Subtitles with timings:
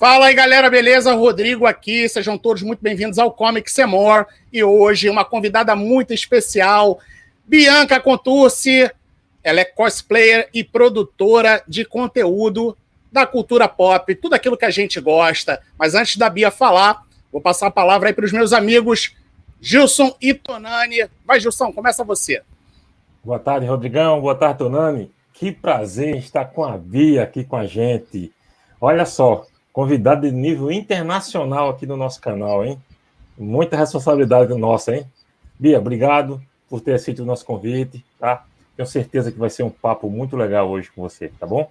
[0.00, 1.12] Fala aí, galera, beleza?
[1.12, 4.26] Rodrigo aqui, sejam todos muito bem-vindos ao Comic Semor.
[4.50, 6.98] E hoje, uma convidada muito especial,
[7.46, 8.90] Bianca Contursi.
[9.44, 12.74] Ela é cosplayer e produtora de conteúdo
[13.12, 15.60] da cultura pop, tudo aquilo que a gente gosta.
[15.78, 19.14] Mas antes da Bia falar, vou passar a palavra aí para os meus amigos
[19.60, 21.10] Gilson e Tonani.
[21.26, 22.40] Vai, Gilson, começa você.
[23.22, 24.18] Boa tarde, Rodrigão.
[24.18, 25.12] Boa tarde, Tonani.
[25.34, 28.32] Que prazer estar com a Bia aqui com a gente.
[28.80, 32.78] Olha só, convidado de nível internacional aqui no nosso canal, hein?
[33.38, 35.06] Muita responsabilidade nossa, hein?
[35.58, 38.44] Bia, obrigado por ter aceito o nosso convite, tá?
[38.76, 41.70] Tenho certeza que vai ser um papo muito legal hoje com você, tá bom?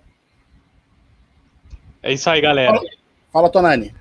[2.01, 2.75] É isso aí, galera.
[2.75, 2.89] Fala,
[3.31, 3.93] Fala Tonani.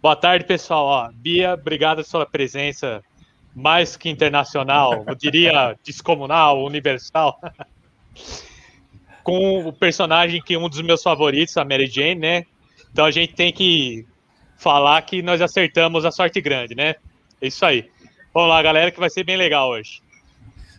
[0.00, 0.84] Boa tarde, pessoal.
[0.86, 3.02] Ó, Bia, obrigado pela sua presença
[3.54, 7.38] mais que internacional, eu diria descomunal, universal.
[9.22, 12.46] Com o personagem que é um dos meus favoritos, a Mary Jane, né?
[12.92, 14.06] Então a gente tem que
[14.56, 16.94] falar que nós acertamos a sorte grande, né?
[17.40, 17.90] É isso aí.
[18.32, 20.02] Vamos lá, galera, que vai ser bem legal hoje.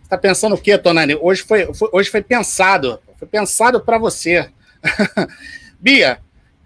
[0.01, 1.15] Você tá pensando o quê, Tonani?
[1.15, 2.99] Hoje foi, foi hoje foi pensado.
[3.17, 4.49] Foi pensado para você.
[5.79, 6.19] Bia,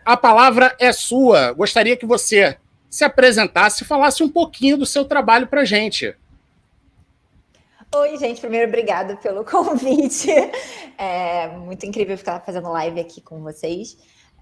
[0.05, 1.53] a palavra é sua.
[1.53, 2.57] Gostaria que você
[2.89, 6.15] se apresentasse e falasse um pouquinho do seu trabalho para gente.
[7.95, 8.41] Oi, gente.
[8.41, 10.29] Primeiro, obrigado pelo convite.
[10.97, 13.97] É muito incrível ficar fazendo live aqui com vocês.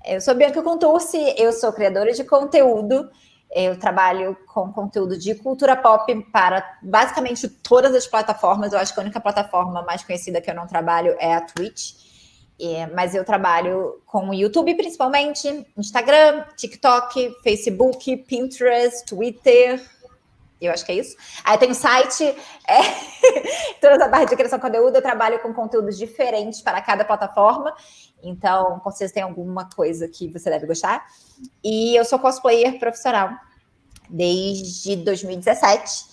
[0.08, 3.10] Eu sou Bianca Contursi, eu sou criadora de conteúdo.
[3.50, 8.72] Eu trabalho com conteúdo de cultura pop para basicamente todas as plataformas.
[8.72, 11.94] Eu acho que a única plataforma mais conhecida que eu não trabalho é a Twitch.
[12.62, 19.84] É, mas eu trabalho com o YouTube principalmente, Instagram, TikTok, Facebook, Pinterest, Twitter.
[20.62, 21.18] Eu acho que é isso.
[21.44, 22.80] Aí tem o site, é,
[23.82, 24.96] toda essa parte de criação de conteúdo.
[24.96, 27.74] Eu trabalho com conteúdos diferentes para cada plataforma.
[28.26, 31.06] Então, com certeza tem alguma coisa que você deve gostar.
[31.64, 33.30] E eu sou cosplayer profissional
[34.10, 36.06] desde 2017.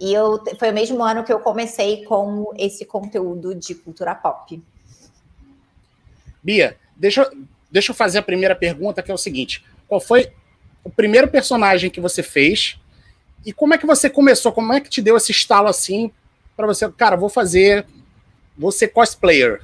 [0.00, 4.60] E eu, foi o mesmo ano que eu comecei com esse conteúdo de cultura pop.
[6.42, 7.30] Bia, deixa,
[7.70, 10.32] deixa eu fazer a primeira pergunta, que é o seguinte: qual foi
[10.82, 12.76] o primeiro personagem que você fez?
[13.46, 14.52] E como é que você começou?
[14.52, 16.10] Como é que te deu esse estalo assim
[16.56, 17.86] para você, cara, vou fazer,
[18.58, 19.62] vou ser cosplayer?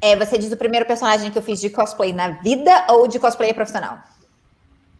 [0.00, 3.18] É, você diz o primeiro personagem que eu fiz de cosplay na vida ou de
[3.18, 3.98] cosplay profissional?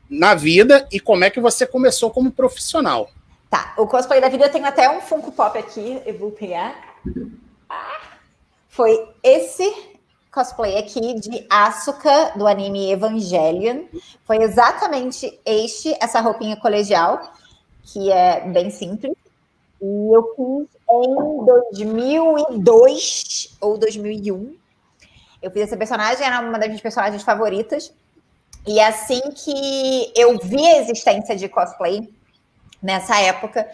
[0.09, 3.11] Na vida e como é que você começou como profissional?
[3.49, 6.75] Tá, o cosplay da vida eu tenho até um Funko Pop aqui, eu vou pegar.
[7.69, 8.01] Ah,
[8.69, 9.73] foi esse
[10.31, 13.85] cosplay aqui de Asuka do anime Evangelion.
[14.25, 17.33] Foi exatamente este, essa roupinha colegial,
[17.83, 19.15] que é bem simples.
[19.83, 24.60] E eu fiz em 2002 ou 2001.
[25.43, 27.93] Eu fiz essa personagem, era uma das minhas personagens favoritas.
[28.67, 32.09] E assim que eu vi a existência de cosplay,
[32.83, 33.67] nessa época,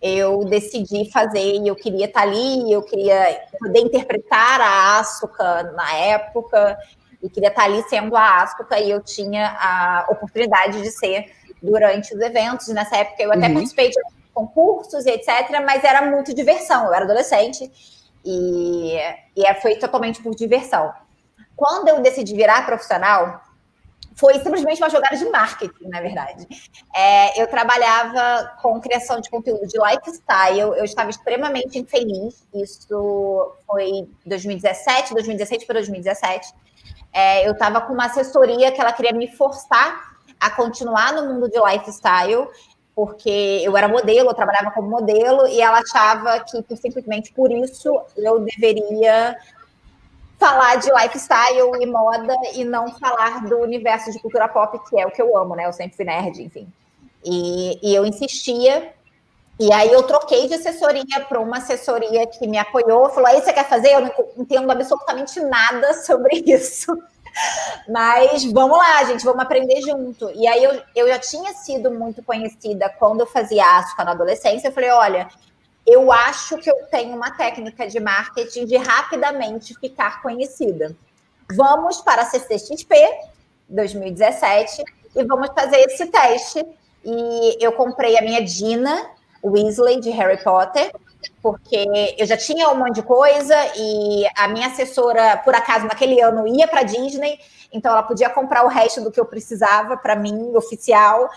[0.00, 5.92] eu decidi fazer e eu queria estar ali, eu queria poder interpretar a Asuka na
[5.94, 6.76] época,
[7.22, 11.32] e queria estar ali sendo a Asuka, e eu tinha a oportunidade de ser
[11.62, 12.66] durante os eventos.
[12.68, 13.54] Nessa época eu até uhum.
[13.54, 14.00] participei de
[14.34, 17.70] concursos e etc., mas era muito diversão, eu era adolescente,
[18.24, 18.96] e,
[19.36, 20.92] e foi totalmente por diversão.
[21.56, 23.42] Quando eu decidi virar profissional,
[24.14, 26.46] foi simplesmente uma jogada de marketing, na verdade.
[26.94, 32.46] É, eu trabalhava com criação de conteúdo de lifestyle, eu estava extremamente infeliz.
[32.54, 36.52] Isso foi 2017, 2016 para 2017.
[37.12, 41.48] É, eu estava com uma assessoria que ela queria me forçar a continuar no mundo
[41.48, 42.48] de lifestyle,
[42.94, 48.00] porque eu era modelo, eu trabalhava como modelo, e ela achava que simplesmente por isso
[48.16, 49.36] eu deveria
[50.42, 55.06] falar de lifestyle e moda e não falar do universo de cultura pop, que é
[55.06, 55.66] o que eu amo, né?
[55.66, 56.66] Eu sempre fui nerd, enfim.
[57.24, 58.92] E, e eu insistia.
[59.60, 63.52] E aí eu troquei de assessoria para uma assessoria que me apoiou, falou: aí você
[63.52, 63.90] quer fazer?
[63.92, 66.92] Eu não entendo absolutamente nada sobre isso.
[67.88, 70.28] Mas vamos lá, gente, vamos aprender junto.
[70.34, 74.66] E aí eu, eu já tinha sido muito conhecida quando eu fazia Asca na adolescência.
[74.66, 75.28] Eu falei: olha,
[75.92, 80.96] eu acho que eu tenho uma técnica de marketing de rapidamente ficar conhecida.
[81.54, 82.94] Vamos para a CCXP
[83.68, 84.82] 2017
[85.14, 86.64] e vamos fazer esse teste.
[87.04, 89.10] E eu comprei a minha Dina
[89.44, 90.92] Weasley de Harry Potter,
[91.42, 91.84] porque
[92.16, 96.46] eu já tinha um monte de coisa e a minha assessora, por acaso, naquele ano
[96.46, 97.38] ia para Disney,
[97.72, 101.28] então ela podia comprar o resto do que eu precisava para mim, oficial.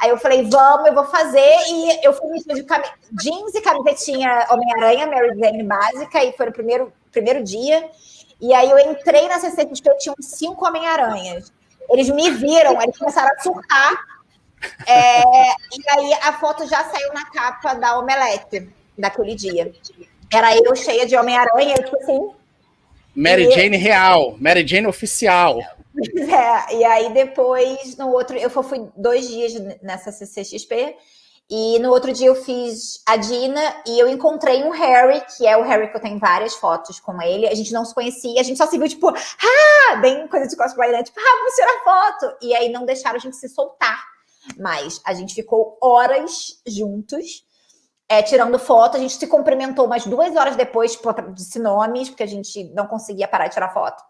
[0.00, 1.56] Aí eu falei, vamos, eu vou fazer.
[1.68, 2.82] E eu fui vestida de cam...
[3.12, 7.88] jeans e camisetinha Homem-Aranha, Mary Jane básica, e foi no primeiro, primeiro dia.
[8.40, 11.52] E aí eu entrei na CCXP, tinha uns cinco Homem-Aranhas.
[11.90, 14.04] Eles me viram, eles começaram a surtar.
[14.86, 19.70] É, e aí a foto já saiu na capa da Omelete daquele dia.
[20.32, 22.30] Era eu cheia de Homem-Aranha, tipo assim.
[23.14, 23.50] Mary e...
[23.50, 25.60] Jane real, Mary Jane oficial.
[26.30, 29.52] É, e aí depois, no outro, eu fui dois dias
[29.82, 30.96] nessa CCXP,
[31.50, 35.56] e no outro dia eu fiz a Dina e eu encontrei um Harry, que é
[35.56, 37.48] o Harry que eu tenho várias fotos com ele.
[37.48, 40.56] A gente não se conhecia, a gente só se viu, tipo, ah, bem coisa de
[40.56, 41.02] cosplay, né?
[41.02, 42.36] Tipo, ah, vamos tirar foto.
[42.40, 44.00] E aí não deixaram a gente se soltar.
[44.56, 47.44] Mas a gente ficou horas juntos
[48.08, 48.96] é, tirando foto.
[48.96, 52.86] A gente se cumprimentou umas duas horas depois, tipo, disse nomes, porque a gente não
[52.86, 54.00] conseguia parar de tirar foto.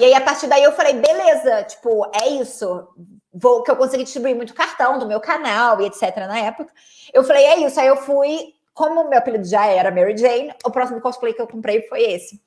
[0.00, 2.88] E aí, a partir daí, eu falei, beleza, tipo, é isso.
[3.32, 6.16] Vou, que eu consegui distribuir muito cartão do meu canal e etc.
[6.16, 6.72] na época.
[7.12, 7.78] Eu falei, é isso.
[7.78, 11.46] Aí eu fui, como meu apelido já era Mary Jane, o próximo cosplay que eu
[11.46, 12.40] comprei foi esse.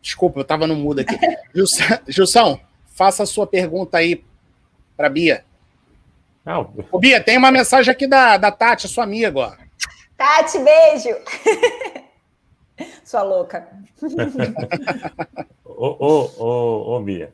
[0.00, 1.16] Desculpa, eu tava no mudo aqui.
[2.08, 2.60] Gilson,
[2.94, 4.24] faça a sua pergunta aí
[4.96, 5.44] para Bia.
[6.44, 6.72] Não.
[6.90, 9.58] Ô, Bia, tem uma mensagem aqui da, da Tati, sua amiga.
[10.16, 11.10] Tati, beijo.
[13.04, 13.68] sua louca.
[15.64, 17.32] ô, ô, ô, ô, Bia,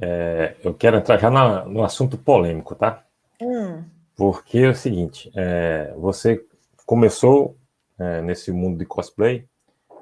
[0.00, 3.04] é, eu quero entrar já na, no assunto polêmico, tá?
[3.40, 3.82] Hum.
[4.16, 6.44] Porque é o seguinte, é, você
[6.84, 7.56] começou
[7.98, 9.46] é, nesse mundo de cosplay,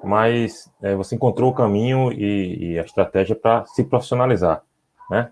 [0.03, 4.63] mas é, você encontrou o caminho e, e a estratégia para se profissionalizar,
[5.09, 5.31] né?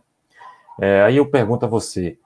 [0.79, 2.19] É, aí eu pergunto a você,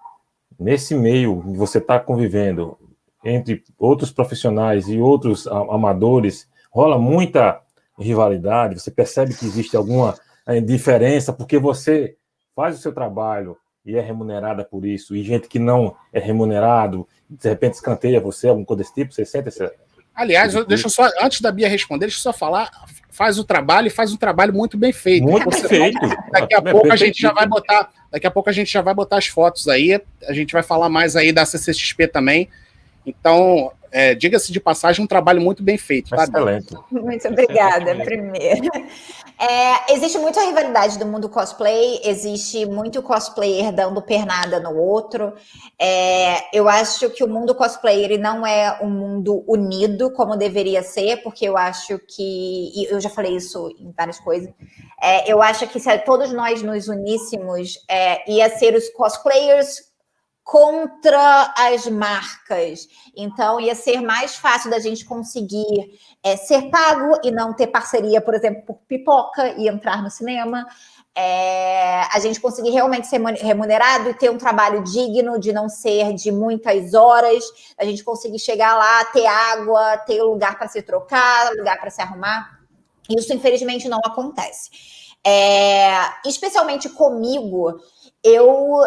[0.59, 2.77] nesse meio que você está convivendo
[3.23, 7.61] entre outros profissionais e outros amadores, rola muita
[7.99, 12.15] rivalidade, você percebe que existe alguma eh, diferença, porque você
[12.55, 17.07] faz o seu trabalho e é remunerada por isso, e gente que não é remunerado,
[17.29, 19.71] de repente escanteia você, alguma coisa desse tipo, você sente essa...
[20.13, 22.69] Aliás, deixa eu só, antes da Bia responder, deixa eu só falar,
[23.09, 25.23] faz o trabalho e faz um trabalho muito bem feito.
[25.23, 25.99] Muito bem feito.
[26.31, 28.81] Daqui a é pouco a gente já vai botar Daqui a pouco a gente já
[28.81, 29.99] vai botar as fotos aí.
[30.27, 32.49] A gente vai falar mais aí da CCXP também.
[33.05, 36.09] Então, é, diga-se de passagem, um trabalho muito bem feito.
[36.09, 36.23] Tá?
[36.23, 36.73] Excelente.
[36.91, 38.69] Muito obrigada, primeiro.
[39.43, 45.33] É, existe muita rivalidade do mundo cosplay, existe muito cosplayer dando pernada no outro.
[45.79, 50.83] É, eu acho que o mundo cosplay ele não é um mundo unido como deveria
[50.83, 54.53] ser, porque eu acho que, e eu já falei isso em várias coisas,
[55.01, 59.90] é, eu acho que se todos nós nos uníssemos, é, ia ser os cosplayers
[60.51, 62.85] contra as marcas.
[63.15, 68.19] Então, ia ser mais fácil da gente conseguir é, ser pago e não ter parceria,
[68.19, 70.67] por exemplo, por pipoca e entrar no cinema.
[71.15, 76.11] É, a gente conseguir realmente ser remunerado e ter um trabalho digno, de não ser
[76.15, 77.45] de muitas horas,
[77.77, 82.01] a gente conseguir chegar lá, ter água, ter lugar para se trocar, lugar para se
[82.01, 82.59] arrumar.
[83.09, 84.69] Isso, infelizmente, não acontece.
[85.25, 85.93] É,
[86.25, 87.79] especialmente comigo,
[88.21, 88.81] eu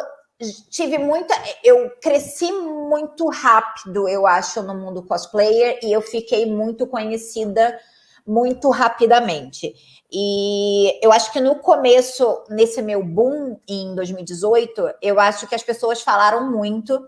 [0.70, 1.34] tive muita.
[1.62, 7.78] Eu cresci muito rápido, eu acho, no mundo cosplayer, e eu fiquei muito conhecida
[8.26, 9.74] muito rapidamente.
[10.10, 15.62] E eu acho que no começo, nesse meu boom em 2018, eu acho que as
[15.62, 17.06] pessoas falaram muito.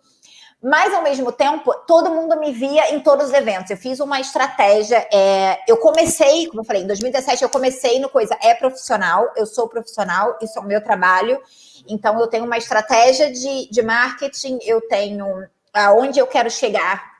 [0.68, 3.70] Mas, ao mesmo tempo, todo mundo me via em todos os eventos.
[3.70, 5.06] Eu fiz uma estratégia.
[5.12, 9.46] É, eu comecei, como eu falei, em 2017, eu comecei no coisa é profissional, eu
[9.46, 11.40] sou profissional, isso é o meu trabalho.
[11.88, 17.12] Então, eu tenho uma estratégia de, de marketing, eu tenho aonde eu quero chegar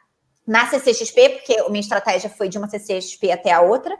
[0.45, 3.97] na CCXP, porque a minha estratégia foi de uma CCXP até a outra.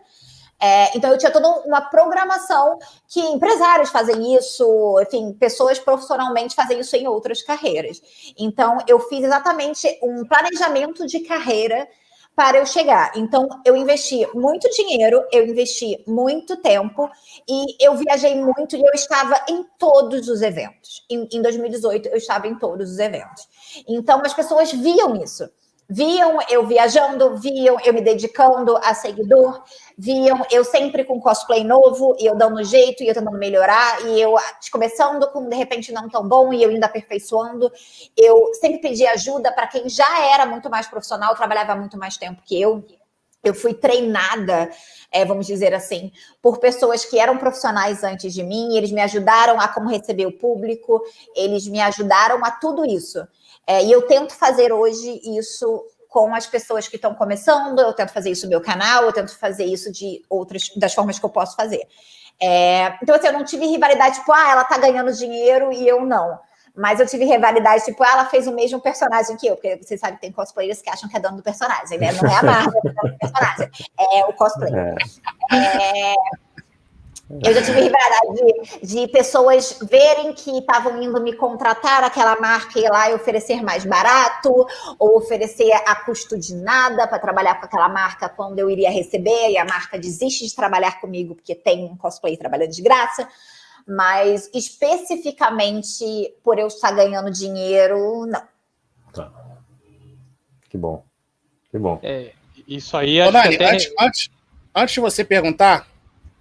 [0.61, 6.81] É, então, eu tinha toda uma programação que empresários fazem isso, enfim, pessoas profissionalmente fazem
[6.81, 8.01] isso em outras carreiras.
[8.39, 11.87] Então, eu fiz exatamente um planejamento de carreira
[12.35, 13.13] para eu chegar.
[13.17, 17.09] Então, eu investi muito dinheiro, eu investi muito tempo
[17.49, 21.03] e eu viajei muito e eu estava em todos os eventos.
[21.11, 23.49] Em, em 2018, eu estava em todos os eventos.
[23.89, 25.49] Então, as pessoas viam isso
[25.89, 29.63] viam eu viajando, viam eu me dedicando a seguidor,
[29.97, 34.21] viam eu sempre com cosplay novo e eu dando jeito e eu tentando melhorar e
[34.21, 34.35] eu
[34.71, 37.71] começando com de repente não tão bom e eu ainda aperfeiçoando.
[38.17, 42.43] Eu sempre pedi ajuda para quem já era muito mais profissional, trabalhava muito mais tempo
[42.45, 42.85] que eu.
[43.45, 44.69] Eu fui treinada,
[45.13, 46.11] é, vamos dizer assim,
[46.43, 50.33] por pessoas que eram profissionais antes de mim, eles me ajudaram a como receber o
[50.33, 51.01] público,
[51.35, 53.25] eles me ajudaram a tudo isso.
[53.67, 58.13] É, e eu tento fazer hoje isso com as pessoas que estão começando, eu tento
[58.13, 61.31] fazer isso no meu canal, eu tento fazer isso de outras das formas que eu
[61.31, 61.83] posso fazer.
[62.41, 66.05] É, então, assim, eu não tive rivalidade, tipo, ah, ela tá ganhando dinheiro e eu
[66.07, 66.39] não.
[66.75, 69.97] Mas eu tive rivalidade, tipo, ah, ela fez o mesmo personagem que eu, porque você
[69.97, 72.13] sabe que tem cosplayers que acham que é dono do personagem, né?
[72.13, 74.73] Não é a marca, é o personagem, é o cosplay.
[74.75, 76.15] É.
[77.29, 82.39] É, Eu já tive rivalidade de, de pessoas verem que estavam indo me contratar aquela
[82.41, 84.67] marca e ir lá e oferecer mais barato,
[84.99, 89.51] ou oferecer a custo de nada para trabalhar com aquela marca quando eu iria receber,
[89.51, 93.29] e a marca desiste de trabalhar comigo porque tem um cosplay trabalhando de graça.
[93.89, 96.05] Mas especificamente
[96.43, 98.43] por eu estar ganhando dinheiro, não.
[99.13, 99.33] Tá.
[100.69, 101.05] Que bom.
[101.71, 101.99] Que bom.
[102.03, 102.33] É,
[102.67, 103.21] isso aí.
[103.21, 103.73] Ô, até...
[103.73, 104.31] antes, antes,
[104.75, 105.87] antes de você perguntar,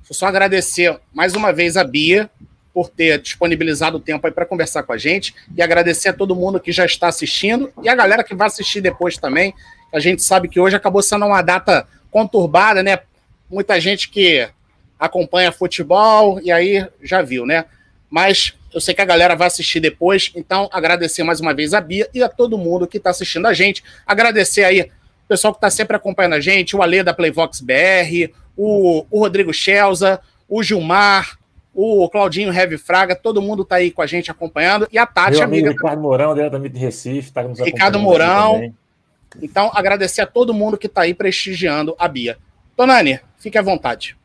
[0.06, 2.30] Deixa eu só agradecer mais uma vez a Bia
[2.72, 6.36] por ter disponibilizado o tempo aí para conversar com a gente e agradecer a todo
[6.36, 9.56] mundo que já está assistindo e a galera que vai assistir depois também.
[9.92, 13.00] A gente sabe que hoje acabou sendo uma data conturbada, né?
[13.50, 14.48] Muita gente que
[15.00, 17.66] acompanha futebol e aí já viu, né?
[18.08, 21.82] Mas eu sei que a galera vai assistir depois, então agradecer mais uma vez a
[21.82, 23.84] Bia e a todo mundo que está assistindo a gente.
[24.06, 28.32] Agradecer aí o pessoal que está sempre acompanhando a gente, o Alê da Playvox BR,
[28.56, 31.38] o, o Rodrigo Schelza, o Gilmar,
[31.74, 34.88] o Claudinho Heavy Fraga, todo mundo está aí com a gente acompanhando.
[34.92, 35.72] E a Tati, Meu amiga.
[35.72, 38.74] Ricardo Mourão, diretamente de Recife, está nos Ricardo Mourão.
[39.42, 42.38] Então, agradecer a todo mundo que está aí prestigiando a Bia.
[42.78, 44.16] Tonani, fique à vontade.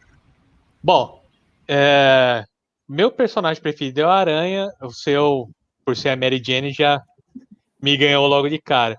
[0.80, 1.20] Bom,
[1.66, 2.44] é...
[2.88, 5.50] meu personagem preferido é o Aranha, o seu,
[5.84, 7.02] por ser a Mary Jane, já
[7.82, 8.96] me ganhou logo de cara.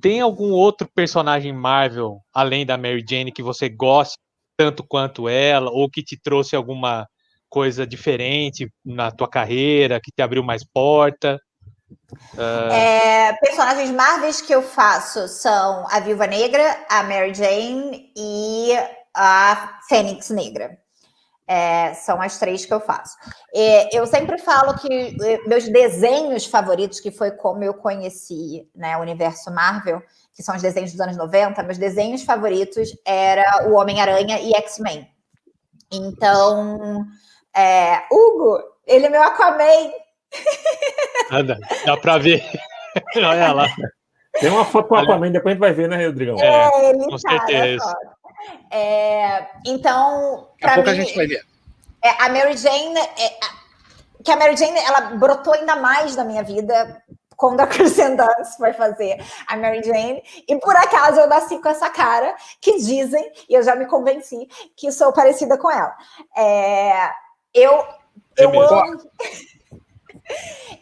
[0.00, 4.16] Tem algum outro personagem Marvel, além da Mary Jane, que você gosta
[4.58, 7.08] tanto quanto ela, ou que te trouxe alguma
[7.48, 11.40] coisa diferente na tua carreira, que te abriu mais porta?
[12.34, 12.72] Uh...
[12.72, 18.72] É, personagens Marvels que eu faço são a Viúva Negra, a Mary Jane e
[19.14, 20.76] a Fênix Negra.
[21.50, 23.16] É, são as três que eu faço.
[23.90, 29.00] Eu sempre falo que eh, meus desenhos favoritos, que foi como eu conheci né, o
[29.00, 30.02] universo Marvel,
[30.38, 35.04] que são os desenhos dos anos 90, meus desenhos favoritos era o Homem-Aranha e X-Men.
[35.90, 37.04] Então,
[37.56, 39.90] é, Hugo, ele é meu Aquaman.
[41.32, 42.40] Anda, dá pra ver.
[43.16, 43.66] Olha lá.
[44.38, 46.36] Tem uma foto com o Aquaman, depois a gente vai ver, né, Rodrigão?
[46.38, 47.96] É, ele com tá certeza.
[48.70, 51.44] É, então, Daqui a pouco mim, a gente vai ver.
[52.00, 53.38] É, a Mary Jane, é,
[54.22, 57.02] que a Mary Jane, ela brotou ainda mais na minha vida
[57.38, 60.22] quando a Kristen Dunst foi fazer a Mary Jane.
[60.46, 64.48] E por acaso eu nasci com essa cara que dizem, e eu já me convenci,
[64.76, 65.96] que sou parecida com ela.
[66.36, 67.10] É,
[67.54, 67.86] eu,
[68.36, 68.98] eu amo.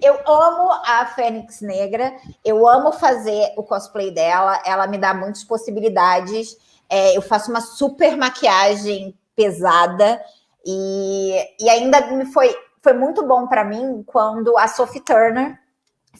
[0.03, 5.45] Eu amo a Fênix Negra, eu amo fazer o cosplay dela, ela me dá muitas
[5.45, 6.57] possibilidades.
[6.91, 10.21] É, eu faço uma super maquiagem pesada
[10.65, 15.57] e, e ainda me foi, foi muito bom para mim quando a Sophie Turner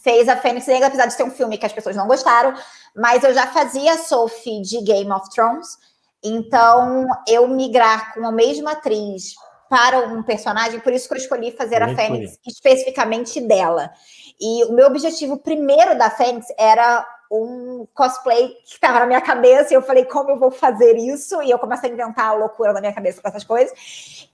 [0.01, 2.53] fez a Fênix Negra, apesar de ser um filme que as pessoas não gostaram,
[2.95, 5.77] mas eu já fazia Sophie de Game of Thrones,
[6.23, 9.35] então eu migrar com a mesma atriz
[9.69, 13.91] para um personagem, por isso que eu escolhi fazer Muito a Fênix especificamente dela.
[14.39, 19.73] E o meu objetivo primeiro da Fênix era um cosplay que estava na minha cabeça,
[19.73, 21.41] e eu falei, como eu vou fazer isso?
[21.41, 23.77] E eu comecei a inventar a loucura na minha cabeça com essas coisas,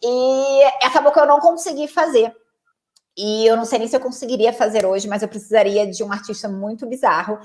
[0.03, 2.35] e acabou que eu não consegui fazer.
[3.17, 6.11] E eu não sei nem se eu conseguiria fazer hoje, mas eu precisaria de um
[6.11, 7.39] artista muito bizarro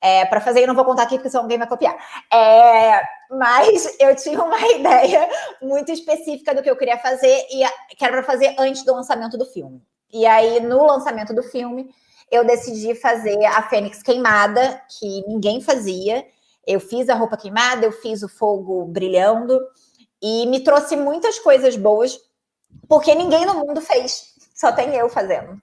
[0.00, 0.60] é, para fazer.
[0.60, 1.96] Eu não vou contar aqui porque senão alguém vai copiar.
[2.30, 5.28] É, mas eu tinha uma ideia
[5.62, 7.64] muito específica do que eu queria fazer e
[7.96, 9.82] que era para fazer antes do lançamento do filme.
[10.12, 11.90] E aí, no lançamento do filme,
[12.30, 16.24] eu decidi fazer a Fênix queimada, que ninguém fazia.
[16.66, 19.58] Eu fiz a roupa queimada, eu fiz o fogo brilhando
[20.22, 22.18] e me trouxe muitas coisas boas,
[22.88, 25.60] porque ninguém no mundo fez só tem eu fazendo.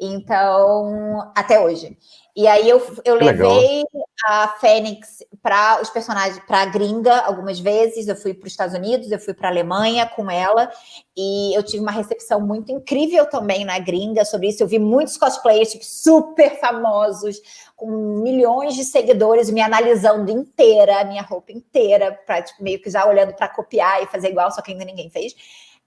[0.00, 1.96] Então, até hoje.
[2.36, 3.82] E aí eu, eu levei
[4.24, 8.06] a Fênix para os personagens, para a gringa algumas vezes.
[8.06, 10.70] Eu fui para os Estados Unidos, eu fui para a Alemanha com ela,
[11.16, 14.62] e eu tive uma recepção muito incrível também na gringa sobre isso.
[14.62, 17.40] Eu vi muitos cosplayers tipo, super famosos,
[17.74, 17.90] com
[18.22, 23.34] milhões de seguidores, me analisando inteira, minha roupa inteira, para tipo, meio que já olhando
[23.34, 25.34] para copiar e fazer igual, só que ainda ninguém fez.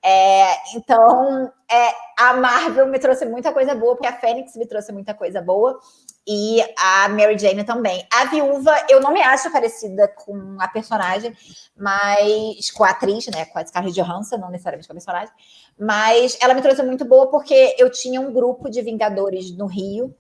[0.04, 4.92] É, então, é, a Marvel me trouxe muita coisa boa, porque a Fênix me trouxe
[4.92, 5.80] muita coisa boa,
[6.28, 8.06] e a Mary Jane também.
[8.12, 11.36] A viúva, eu não me acho parecida com a personagem,
[11.76, 13.46] mas com a atriz, né?
[13.46, 15.34] Com a Scarlett Johansson, não necessariamente com a personagem,
[15.80, 20.16] mas ela me trouxe muito boa porque eu tinha um grupo de Vingadores no Rio.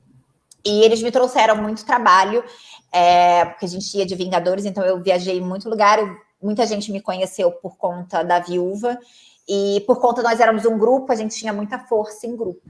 [0.63, 2.43] E eles me trouxeram muito trabalho,
[2.91, 5.97] é, porque a gente ia de Vingadores, então eu viajei em muito lugar,
[6.39, 8.95] muita gente me conheceu por conta da viúva,
[9.53, 12.61] e por conta nós éramos um grupo, a gente tinha muita força em grupo.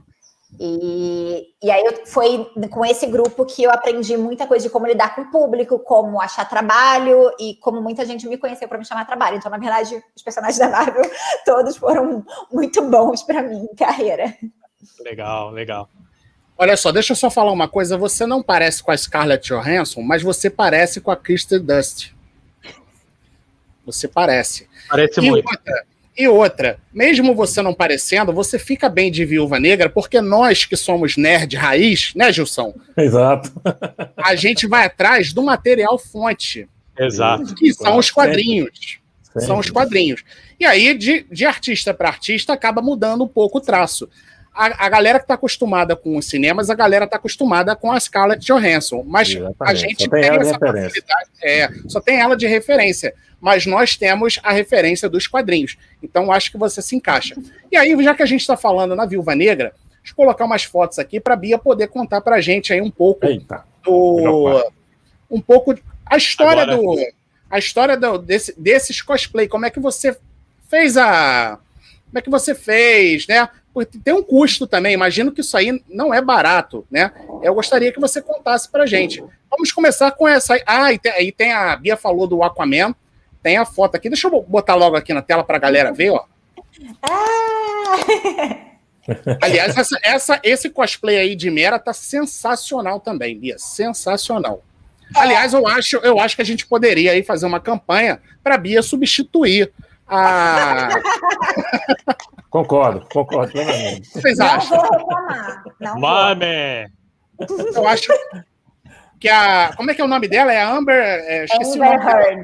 [0.58, 4.88] E, e aí eu, foi com esse grupo que eu aprendi muita coisa de como
[4.88, 8.84] lidar com o público, como achar trabalho e como muita gente me conheceu para me
[8.84, 9.36] chamar trabalho.
[9.36, 11.08] Então, na verdade, os personagens da Marvel
[11.46, 14.36] todos foram muito bons para mim em carreira.
[15.00, 15.88] Legal, legal.
[16.58, 17.96] Olha só, deixa eu só falar uma coisa.
[17.96, 22.12] Você não parece com a Scarlett Johansson, mas você parece com a Kristen Dust.
[23.86, 24.68] Você parece.
[24.88, 25.48] Parece e muito.
[25.48, 30.66] Outra, e outra, mesmo você não parecendo, você fica bem de viúva negra, porque nós
[30.66, 32.74] que somos nerd raiz, né, Gilson?
[32.96, 33.50] Exato.
[34.16, 36.68] A gente vai atrás do material fonte.
[36.98, 37.54] Exato.
[37.54, 39.00] Que são os quadrinhos.
[39.22, 39.46] Sempre.
[39.46, 40.22] São os quadrinhos.
[40.60, 44.08] E aí, de, de artista para artista, acaba mudando um pouco o traço.
[44.54, 47.98] A, a galera que está acostumada com os cinemas, a galera está acostumada com a
[47.98, 49.02] Scarlett Johansson.
[49.06, 49.56] Mas Exatamente.
[49.60, 50.88] a gente Só tem tem, ela de essa referência.
[50.88, 51.30] facilidade.
[51.42, 53.14] É, só tem ela de referência.
[53.40, 55.76] Mas nós temos a referência dos quadrinhos.
[56.02, 57.34] Então, acho que você se encaixa.
[57.72, 60.64] E aí, já que a gente está falando na Viúva Negra, deixa eu colocar umas
[60.64, 63.64] fotos aqui para a Bia poder contar para a gente aí um pouco Eita.
[63.82, 64.70] do
[65.30, 67.12] um pouco a história Agora- do
[67.50, 70.16] a história do, desse, desses cosplay como é que você
[70.68, 71.58] fez a
[72.06, 75.82] como é que você fez né Porque tem um custo também imagino que isso aí
[75.88, 77.10] não é barato né?
[77.42, 79.24] Eu gostaria que você contasse pra gente.
[79.50, 82.94] Vamos começar com essa ah e tem, aí tem a Bia falou do Aquaman.
[83.42, 84.08] Tem a foto aqui.
[84.08, 86.22] Deixa eu botar logo aqui na tela pra galera ver ó.
[89.40, 93.58] Aliás, essa, essa- esse cosplay aí de Mera tá sensacional também, Bia.
[93.58, 94.62] Sensacional.
[95.14, 98.82] Aliás, eu acho, eu acho que a gente poderia aí fazer uma campanha para Bia
[98.82, 99.72] substituir
[100.08, 100.88] a.
[102.50, 104.10] Concordo, concordo plenamente.
[104.10, 104.76] O que vocês Não acham?
[104.78, 105.64] vou reclamar.
[105.80, 106.00] Não vou.
[106.02, 106.92] Mame!
[107.74, 108.08] Eu acho
[109.18, 109.72] que a.
[109.74, 110.52] Como é que é o nome dela?
[110.52, 110.94] É a Amber.
[111.02, 112.22] é, esqueci o Amber nome dela.
[112.28, 112.42] Heard.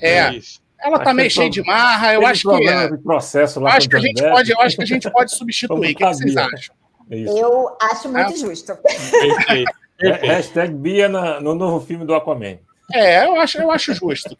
[0.00, 0.60] É, Isso.
[0.78, 2.12] ela tá Acho meio que cheia de marra.
[2.12, 2.90] Eu acho que.
[2.90, 5.10] de processo Eu lá acho que a o gente pode, eu acho que a gente
[5.10, 5.78] pode substituir.
[5.78, 6.74] O que, que vocês acham?
[7.10, 7.38] Isso.
[7.38, 8.36] Eu acho muito Ah.
[8.36, 8.76] justo.
[8.76, 9.72] Perfeito.
[9.96, 10.26] Perfeito.
[10.26, 12.58] Hashtag Bia na- no novo filme do Aquaman.
[12.92, 14.36] É, eu acho, eu acho justo.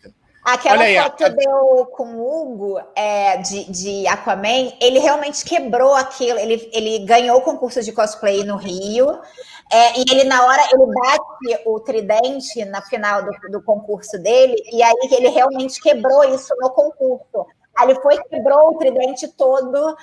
[0.55, 4.99] Aquela aí, foto que a- eu deu com o Hugo é, de, de Aquaman, ele
[4.99, 6.39] realmente quebrou aquilo.
[6.39, 9.21] Ele, ele ganhou o concurso de cosplay no Rio.
[9.71, 14.55] é, e ele, na hora, ele bate o tridente na final do, do concurso dele,
[14.73, 17.47] e aí ele realmente quebrou isso no concurso.
[17.79, 19.97] Aí ele foi e quebrou o tridente todo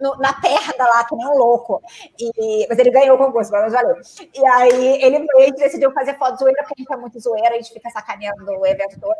[0.00, 1.80] no- na perna lá, que nem um louco.
[2.18, 3.96] E, mas ele ganhou o concurso, menos valeu.
[4.34, 7.56] E aí ele, ele decidiu fazer foto zoeira, porque a gente é muito zoeira, a
[7.56, 9.14] gente fica sacaneando o evento todo.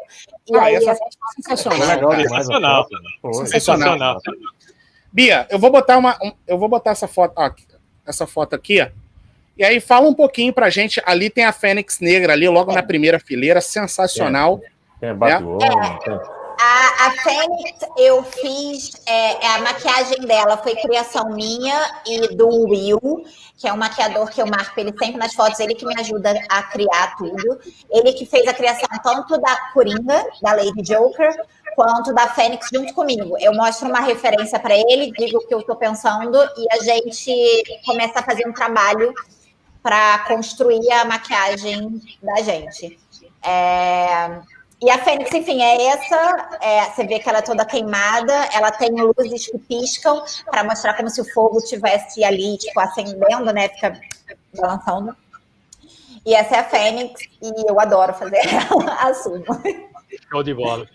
[0.49, 1.87] E Ah, aí essa a gente é sensacional.
[1.89, 2.87] legal Sensacional.
[3.47, 4.19] Sensacional.
[5.13, 7.67] Bia, eu vou botar uma, um- eu vou botar essa foto, ó, aqui,
[8.07, 8.89] essa foto aqui, ó.
[9.59, 11.03] E aí fala um pouquinho pra gente.
[11.05, 14.61] Ali tem a Fênix Negra ali, logo na primeira fileira, sensacional.
[14.99, 16.21] Tem a Batwoman, tem-
[16.63, 23.25] A, a Fênix, eu fiz é, a maquiagem dela, foi criação minha e do Will,
[23.57, 26.39] que é um maquiador que eu marco ele sempre nas fotos, ele que me ajuda
[26.51, 27.59] a criar tudo.
[27.91, 31.35] Ele que fez a criação tanto da Coringa, da Lady Joker,
[31.75, 33.39] quanto da Fênix junto comigo.
[33.41, 37.81] Eu mostro uma referência para ele, digo o que eu estou pensando e a gente
[37.87, 39.15] começa a fazer um trabalho
[39.83, 42.99] para construir a maquiagem da gente.
[43.43, 44.43] É,
[44.83, 46.59] e a Fênix, enfim, é essa.
[46.61, 50.95] é, você vê que ela é toda queimada, ela tem luzes que piscam para mostrar
[50.95, 53.69] como se o fogo estivesse ali, tipo, acendendo, né?
[53.69, 54.01] Fica
[54.55, 55.15] balançando.
[56.25, 59.45] E essa é a Fênix, e eu adoro fazer ela, assumo.
[60.31, 60.87] Show de bola.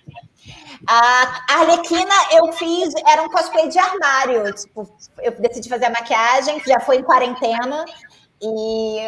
[0.87, 4.53] A Arlequina eu fiz, era um cosplay de armário.
[4.53, 4.89] Tipo,
[5.21, 7.85] eu decidi fazer a maquiagem, já foi em quarentena,
[8.41, 8.99] e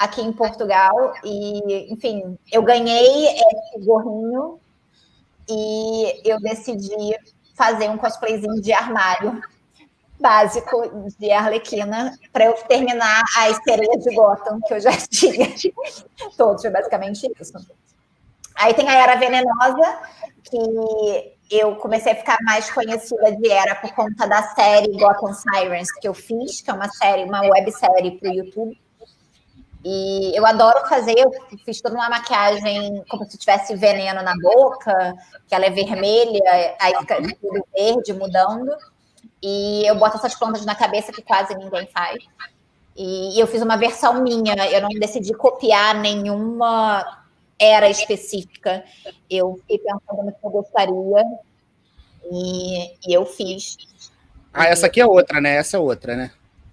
[0.00, 1.12] aqui em Portugal.
[1.22, 4.58] E, enfim, eu ganhei esse gorrinho
[5.46, 7.14] e eu decidi
[7.54, 9.42] fazer um cosplayzinho de armário
[10.18, 10.82] básico
[11.18, 15.46] de Arlequina para eu terminar as sereias de Gotham que eu já tinha.
[16.36, 17.52] Todos, foi basicamente isso.
[18.56, 20.00] Aí tem a Era Venenosa,
[20.44, 25.90] que eu comecei a ficar mais conhecida de Era por conta da série Gotham Sirens
[25.92, 28.78] que eu fiz, que é uma série, uma websérie para o YouTube.
[29.84, 31.30] E eu adoro fazer, eu
[31.64, 35.14] fiz toda uma maquiagem como se tivesse veneno na boca,
[35.48, 38.76] que ela é vermelha, aí fica tudo verde mudando.
[39.42, 42.18] E eu boto essas plantas na cabeça que quase ninguém faz.
[42.94, 47.24] E eu fiz uma versão minha, eu não decidi copiar nenhuma
[47.58, 48.84] era específica.
[49.28, 51.24] Eu fiquei pensando no que eu gostaria
[52.30, 53.76] e, e eu fiz.
[54.52, 55.56] Ah, essa aqui é outra, né?
[55.56, 56.30] Essa é outra, né?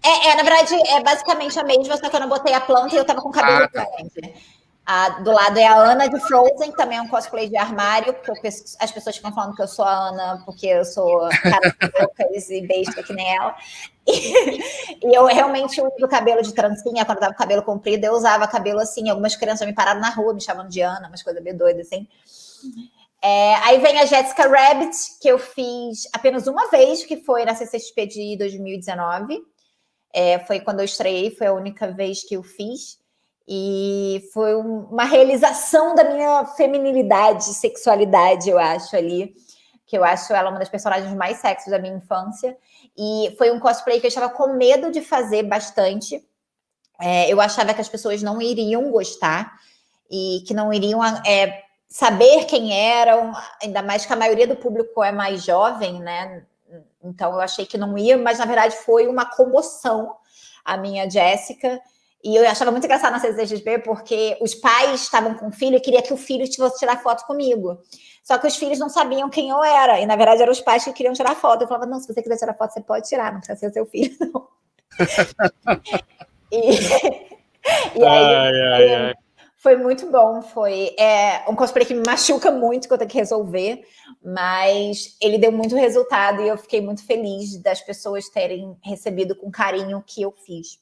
[0.08, 2.96] É, é, na verdade, é basicamente a mesma, só que eu não botei a planta
[2.96, 3.86] e eu tava com o cabelo Ah, tá.
[3.86, 4.34] grande.
[4.90, 8.14] Ah, do lado é a Ana de Frozen, que também é um cosplay de armário,
[8.26, 11.76] porque as pessoas ficam falando que eu sou a Ana, porque eu sou cara
[12.32, 13.54] de e besta que nem ela.
[14.08, 14.62] E,
[15.04, 18.14] e, eu realmente uso o cabelo de trancinha, quando eu tava com cabelo comprido, eu
[18.14, 19.10] usava cabelo assim.
[19.10, 22.08] Algumas crianças me pararam na rua, me chamando de Ana, umas coisas meio doidas assim.
[23.22, 27.54] É, aí vem a Jessica Rabbit, que eu fiz apenas uma vez, que foi na
[27.54, 29.44] CCXP de 2019.
[30.14, 33.00] É, foi quando eu estreiei, foi a única vez que eu fiz.
[33.48, 39.34] E foi uma realização da minha feminilidade, sexualidade, eu acho, ali.
[39.86, 42.58] Que eu acho ela uma das personagens mais sexys da minha infância.
[42.98, 46.22] E foi um cosplay que eu estava com medo de fazer bastante.
[47.00, 49.54] É, eu achava que as pessoas não iriam gostar
[50.10, 55.04] e que não iriam é, saber quem eram, ainda mais que a maioria do público
[55.04, 56.44] é mais jovem, né?
[57.04, 60.16] Então eu achei que não ia, mas na verdade foi uma comoção
[60.64, 61.80] a minha Jéssica.
[62.24, 65.80] E eu achava muito engraçado na CCXP porque os pais estavam com o filho e
[65.80, 67.78] queria que o filho fosse tirar foto comigo.
[68.24, 70.00] Só que os filhos não sabiam quem eu era.
[70.02, 71.62] E na verdade eram os pais que queriam tirar foto.
[71.62, 73.86] Eu falava, não, se você quiser tirar foto, você pode tirar, não precisa ser seu
[73.86, 74.48] filho, não.
[76.52, 76.58] e,
[77.96, 79.14] e aí, ai, ai, ai.
[79.58, 83.18] Foi muito bom, foi é, um cosplay que me machuca muito, que eu tenho que
[83.18, 83.82] resolver,
[84.24, 89.50] mas ele deu muito resultado e eu fiquei muito feliz das pessoas terem recebido com
[89.50, 90.80] carinho o que eu fiz.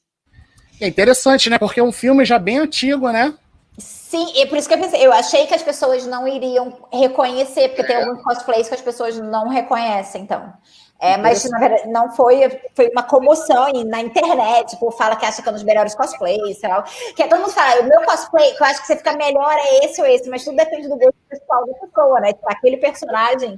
[0.78, 1.58] É interessante, né?
[1.58, 3.34] Porque é um filme já bem antigo, né?
[3.78, 7.68] Sim, e por isso que eu pensei, eu achei que as pessoas não iriam reconhecer,
[7.68, 10.52] porque tem alguns cosplays que as pessoas não reconhecem, então.
[10.98, 15.26] É, mas na verdade não foi, foi uma comoção e na internet, tipo, fala que
[15.26, 16.82] acha que é um dos melhores cosplays, sei lá.
[17.14, 19.52] Que é todo mundo fala, o meu cosplay, que eu acho que você fica melhor
[19.52, 22.32] é esse ou esse, mas tudo depende do gosto pessoal da pessoa, né?
[22.32, 23.56] Tipo, aquele personagem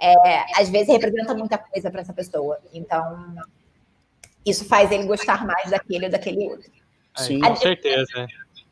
[0.00, 2.58] é, às vezes representa muita coisa para essa pessoa.
[2.74, 3.36] Então,
[4.44, 6.70] isso faz ele gostar mais daquele ou daquele outro.
[7.16, 8.26] Sim, com certeza.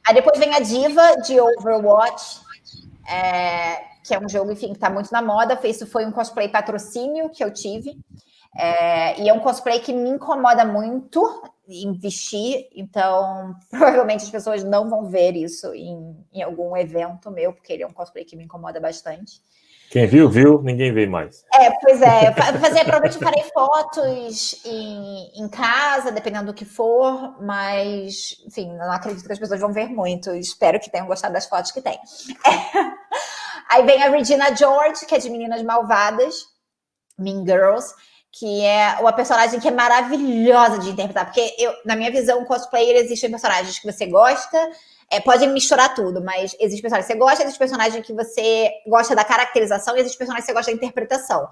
[0.07, 2.41] Aí depois vem a diva de Overwatch.
[3.09, 5.59] É, que é um jogo, enfim, que está muito na moda.
[5.65, 7.99] Isso foi um cosplay patrocínio que eu tive.
[8.57, 11.23] É, e é um cosplay que me incomoda muito
[11.69, 17.53] em vestir, então provavelmente as pessoas não vão ver isso em, em algum evento meu,
[17.53, 19.41] porque ele é um cosplay que me incomoda bastante.
[19.91, 21.45] Quem viu, viu, ninguém vê mais.
[21.53, 22.33] É, pois é.
[22.33, 29.27] Fazer, provavelmente farei fotos em, em casa, dependendo do que for, mas, enfim, não acredito
[29.27, 30.31] que as pessoas vão ver muito.
[30.31, 31.95] Espero que tenham gostado das fotos que tem.
[31.95, 33.01] É.
[33.71, 36.47] Aí vem a Regina George, que é de Meninas Malvadas,
[37.17, 37.95] Mean Girls,
[38.33, 42.97] que é uma personagem que é maravilhosa de interpretar, porque eu, na minha visão, cosplayer
[42.97, 44.59] existem personagens que você gosta,
[45.11, 49.15] é, pode misturar tudo, mas existe personagem que você gosta, existe personagem que você gosta
[49.15, 51.49] da caracterização e existe personagem que você gosta da interpretação.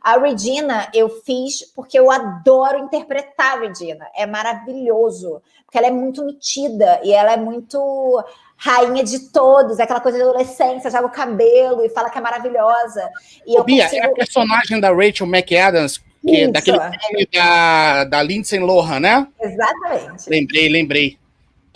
[0.00, 4.08] A Regina eu fiz porque eu adoro interpretar a Regina.
[4.14, 5.42] É maravilhoso.
[5.64, 8.24] Porque ela é muito metida e ela é muito
[8.56, 13.08] rainha de todos, aquela coisa de adolescência, joga o cabelo e fala que é maravilhosa.
[13.46, 14.04] E Ô, Bia, consigo...
[14.04, 19.26] é a personagem da Rachel McAdams, que é daquele filme da, da Lindsay Lohan, né?
[19.40, 20.30] Exatamente.
[20.30, 21.18] Lembrei, lembrei.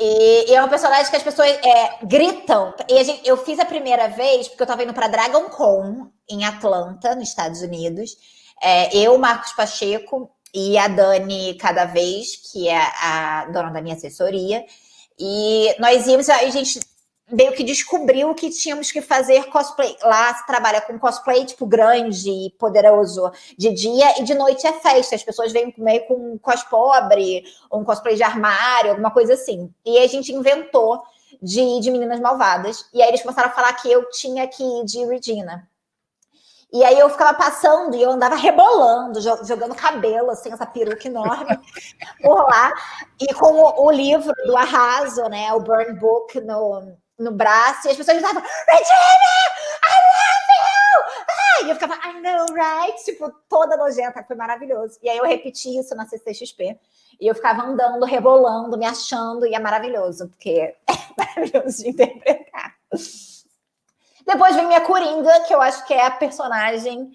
[0.00, 2.72] E, e, é um personagem que as pessoas é, gritam.
[2.88, 6.44] E gente, eu fiz a primeira vez porque eu estava indo para Dragon Con em
[6.44, 8.16] Atlanta, nos Estados Unidos.
[8.62, 13.96] É, eu, Marcos Pacheco e a Dani Cada Vez, que é a dona da minha
[13.96, 14.64] assessoria.
[15.18, 16.81] E nós íamos, a gente
[17.31, 19.96] meio que descobriu que tínhamos que fazer cosplay.
[20.02, 24.72] Lá se trabalha com cosplay, tipo, grande e poderoso de dia, e de noite é
[24.72, 25.14] festa.
[25.14, 26.38] As pessoas vêm meio com um
[26.70, 29.70] pobre, ou um cosplay de armário, alguma coisa assim.
[29.85, 31.02] E a gente inventou
[31.42, 32.87] de de meninas malvadas.
[32.92, 35.68] E aí eles começaram a falar que eu tinha que ir de Regina.
[36.70, 41.59] E aí eu ficava passando e eu andava rebolando, jogando cabelo, assim, essa peruca enorme
[42.22, 42.72] por lá.
[43.18, 47.90] E com o, o livro do Arraso, né, o Burn Book no, no braço, e
[47.90, 48.88] as pessoas estavam, Regina,
[49.83, 51.66] I love you!
[51.66, 53.04] E eu ficava, I know, right?
[53.04, 54.98] Tipo, toda nojenta, foi maravilhoso.
[55.02, 56.78] E aí eu repeti isso na CCXP,
[57.18, 60.50] e eu ficava andando, rebolando, me achando, e é maravilhoso, porque
[60.87, 62.74] é maravilhoso de interpretar.
[64.28, 67.10] Depois vem minha Coringa, que eu acho que é a personagem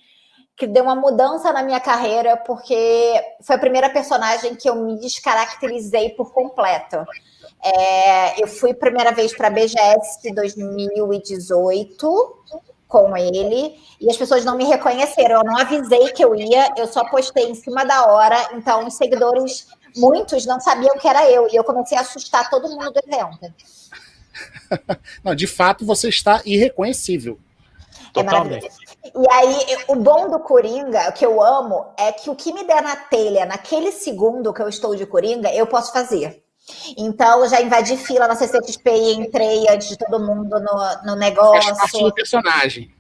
[0.58, 5.00] que deu uma mudança na minha carreira, porque foi a primeira personagem que eu me
[5.00, 7.06] descaracterizei por completo.
[7.64, 12.44] É, eu fui primeira vez para a BGS 2018
[12.88, 15.42] com ele e as pessoas não me reconheceram.
[15.42, 18.54] Eu não avisei que eu ia, eu só postei em cima da hora.
[18.54, 22.70] Então, os seguidores, muitos não sabiam que era eu e eu comecei a assustar todo
[22.70, 23.54] mundo do evento.
[25.24, 27.40] não, de fato, você está irreconhecível.
[28.14, 28.68] Totalmente.
[29.04, 32.54] É e aí, o bom do Coringa, o que eu amo, é que o que
[32.54, 36.44] me der na telha naquele segundo que eu estou de Coringa, eu posso fazer.
[36.98, 41.16] Então, eu já invadi fila na CCXP e entrei antes de todo mundo no, no
[41.16, 41.76] negócio.
[41.76, 42.94] Faz parte do personagem.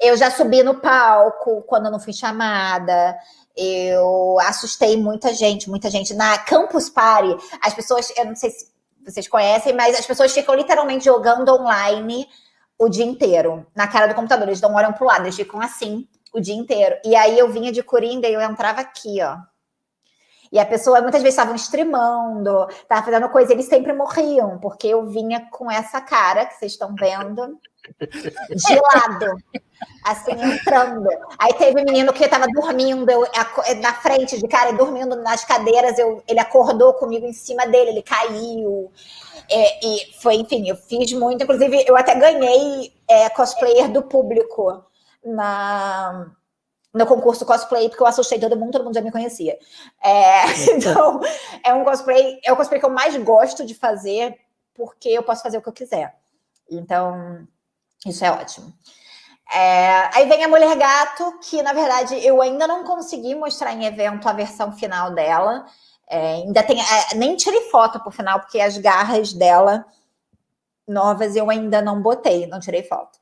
[0.00, 3.16] Eu já subi no palco quando eu não fui chamada.
[3.56, 6.14] Eu assustei muita gente, muita gente.
[6.14, 8.66] Na Campus Party, as pessoas, eu não sei se
[9.10, 12.26] vocês conhecem, mas as pessoas ficam literalmente jogando online
[12.78, 14.46] o dia inteiro, na cara do computador.
[14.46, 16.96] Eles não olham pro lado, eles ficam assim o dia inteiro.
[17.04, 19.36] E aí eu vinha de Coringa e eu entrava aqui, ó.
[20.50, 25.06] E a pessoa muitas vezes estavam streamando, estavam fazendo coisa, eles sempre morriam, porque eu
[25.06, 27.58] vinha com essa cara que vocês estão vendo,
[28.50, 29.36] de lado,
[30.04, 31.08] assim, entrando.
[31.38, 33.26] Aí teve um menino que estava dormindo eu,
[33.80, 38.02] na frente de cara, dormindo nas cadeiras, eu, ele acordou comigo em cima dele, ele
[38.02, 38.90] caiu.
[39.50, 44.84] É, e foi, enfim, eu fiz muito, inclusive eu até ganhei é, cosplayer do público
[45.24, 46.30] na
[46.92, 49.58] no concurso cosplay, porque eu assustei todo mundo, todo mundo já me conhecia.
[50.02, 51.20] É, então,
[51.64, 54.38] é um cosplay, é o cosplay que eu mais gosto de fazer,
[54.74, 56.16] porque eu posso fazer o que eu quiser.
[56.70, 57.46] Então,
[58.06, 58.72] isso é ótimo.
[59.52, 63.86] É, aí vem a Mulher Gato, que na verdade eu ainda não consegui mostrar em
[63.86, 65.66] evento a versão final dela.
[66.08, 66.80] É, ainda tem.
[66.80, 69.86] É, nem tirei foto por final, porque as garras dela
[70.86, 73.17] novas eu ainda não botei, não tirei foto.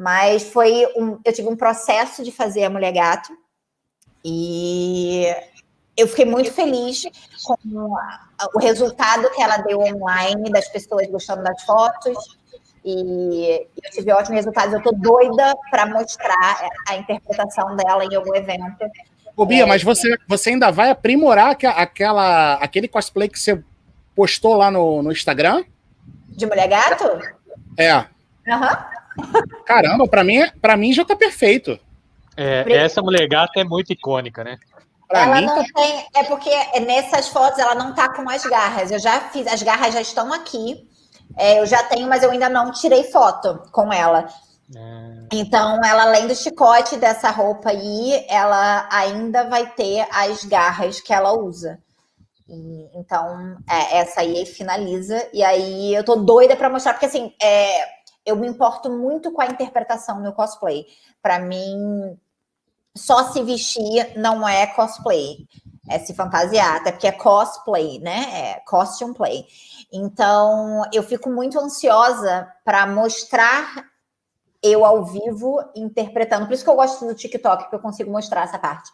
[0.00, 3.36] Mas foi um, eu tive um processo de fazer a Mulher Gato
[4.24, 5.26] e
[5.94, 7.02] eu fiquei muito feliz
[7.44, 7.58] com
[8.54, 12.38] o resultado que ela deu online, das pessoas gostando das fotos.
[12.82, 14.72] E eu tive ótimos resultados.
[14.72, 18.90] Eu estou doida para mostrar a interpretação dela em algum evento.
[19.36, 23.62] Ô, Bia, é, mas você, você ainda vai aprimorar aquela, aquele cosplay que você
[24.16, 25.62] postou lá no, no Instagram?
[26.26, 27.04] De Mulher Gato?
[27.76, 28.06] É.
[28.48, 28.78] Aham.
[28.94, 28.99] Uhum.
[29.64, 31.78] Caramba, para mim, para mim já tá perfeito.
[32.36, 34.58] É, essa mulher gata é muito icônica, né?
[35.08, 35.64] Pra ela não tá...
[35.74, 36.06] tem.
[36.14, 38.90] É porque nessas fotos ela não tá com as garras.
[38.90, 40.88] Eu já fiz, as garras já estão aqui.
[41.36, 44.28] É, eu já tenho, mas eu ainda não tirei foto com ela.
[44.74, 45.26] É...
[45.32, 51.12] Então, ela, além do chicote dessa roupa aí, ela ainda vai ter as garras que
[51.12, 51.78] ela usa.
[52.48, 55.28] E, então, é, essa aí finaliza.
[55.32, 57.84] E aí eu tô doida para mostrar, porque assim, é,
[58.30, 60.86] eu me importo muito com a interpretação no cosplay.
[61.20, 62.18] Para mim,
[62.94, 65.46] só se vestir não é cosplay,
[65.88, 68.26] é se fantasiar, até porque é cosplay, né?
[68.32, 69.46] É costume play.
[69.92, 73.88] Então, eu fico muito ansiosa para mostrar
[74.62, 76.46] eu ao vivo interpretando.
[76.46, 78.90] Por isso que eu gosto do TikTok, porque eu consigo mostrar essa parte.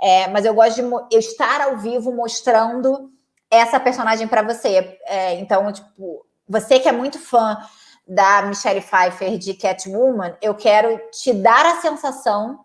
[0.00, 3.10] É, mas eu gosto de eu estar ao vivo mostrando
[3.50, 4.98] essa personagem para você.
[5.06, 7.58] É, então, tipo, você que é muito fã
[8.08, 12.60] da Michelle Pfeiffer de Catwoman, eu quero te dar a sensação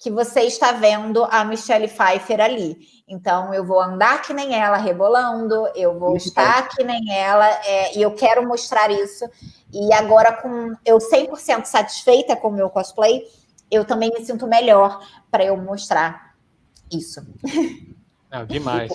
[0.00, 2.78] que você está vendo a Michelle Pfeiffer ali.
[3.08, 7.98] Então, eu vou andar que nem ela, rebolando, eu vou estar que nem ela, é,
[7.98, 9.28] e eu quero mostrar isso.
[9.72, 13.24] E agora, com eu 100% satisfeita com o meu cosplay,
[13.68, 16.34] eu também me sinto melhor para eu mostrar
[16.92, 17.20] isso.
[18.30, 18.92] Não, demais.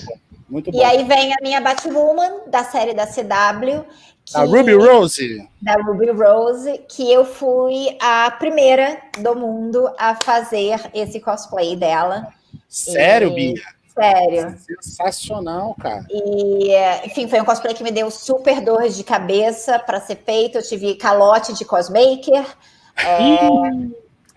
[0.48, 0.78] Muito bom.
[0.78, 3.86] E aí vem a minha Batwoman, da série da CW,
[4.26, 5.50] que, a Ruby Rose.
[5.62, 12.28] Da Ruby Rose, que eu fui a primeira do mundo a fazer esse cosplay dela.
[12.68, 13.36] Sério, e...
[13.36, 13.62] Bia?
[13.94, 14.58] Sério.
[14.82, 16.06] Sensacional, cara.
[16.10, 16.74] E,
[17.06, 20.58] enfim, foi um cosplay que me deu super dor de cabeça para ser feito.
[20.58, 22.44] Eu tive calote de cosmaker.
[22.98, 23.48] É,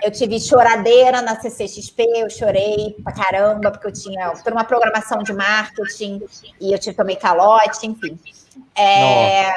[0.04, 5.22] eu tive choradeira na CCXP, eu chorei pra caramba, porque eu tinha toda uma programação
[5.22, 6.22] de marketing
[6.60, 8.18] e eu tive também calote, enfim.
[8.74, 9.50] É,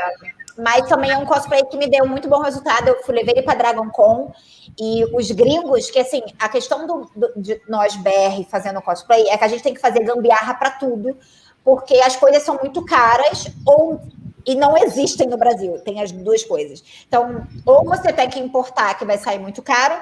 [0.58, 2.88] mas também é um cosplay que me deu muito bom resultado.
[2.88, 4.32] Eu fui, levei ele para Dragon Con
[4.80, 9.38] e os gringos, que assim, a questão do, do, de nós BR fazendo cosplay é
[9.38, 11.18] que a gente tem que fazer gambiarra para tudo,
[11.64, 14.02] porque as coisas são muito caras ou
[14.46, 15.80] e não existem no Brasil.
[15.80, 16.84] Tem as duas coisas.
[17.08, 19.96] Então, ou você tem que importar, que vai sair muito caro,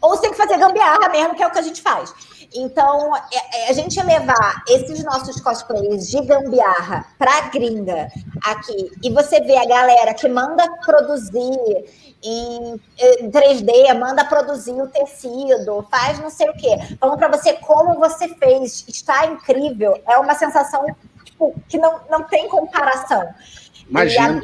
[0.00, 2.12] ou você tem que fazer gambiarra mesmo, que é o que a gente faz.
[2.54, 8.08] Então, é, é, a gente levar esses nossos cosplays de gambiarra pra gringa
[8.44, 11.84] aqui, e você vê a galera que manda produzir
[12.22, 12.80] em
[13.30, 16.76] 3D, manda produzir o tecido, faz não sei o quê.
[16.98, 20.86] Falando para você como você fez, está incrível, é uma sensação
[21.24, 23.28] tipo, que não, não tem comparação.
[23.88, 24.42] Imagina.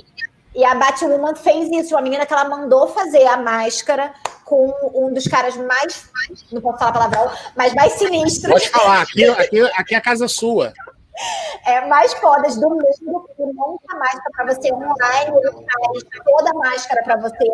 [0.55, 4.13] E a Batwoman fez isso, uma menina que ela mandou fazer a máscara
[4.53, 6.11] com um dos caras mais,
[6.51, 8.53] não posso falar palavrão, mas mais sinistros.
[8.53, 10.73] Pode falar, aqui, aqui, aqui é a casa sua.
[11.67, 16.55] É, mais fodas do mundo, que monta máscara para você online, ele faz toda a
[16.55, 17.45] máscara para você,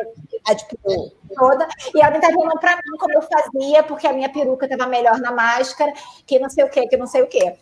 [0.49, 1.69] é, tipo, toda.
[1.95, 5.19] E ela tá falando para mim como eu fazia, porque a minha peruca estava melhor
[5.19, 5.93] na máscara,
[6.27, 7.55] que não sei o que, que não sei o que.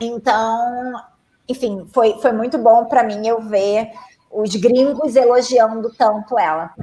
[0.00, 0.94] Então,
[1.48, 3.90] enfim, foi, foi muito bom para mim eu ver
[4.30, 6.74] os gringos elogiando tanto ela.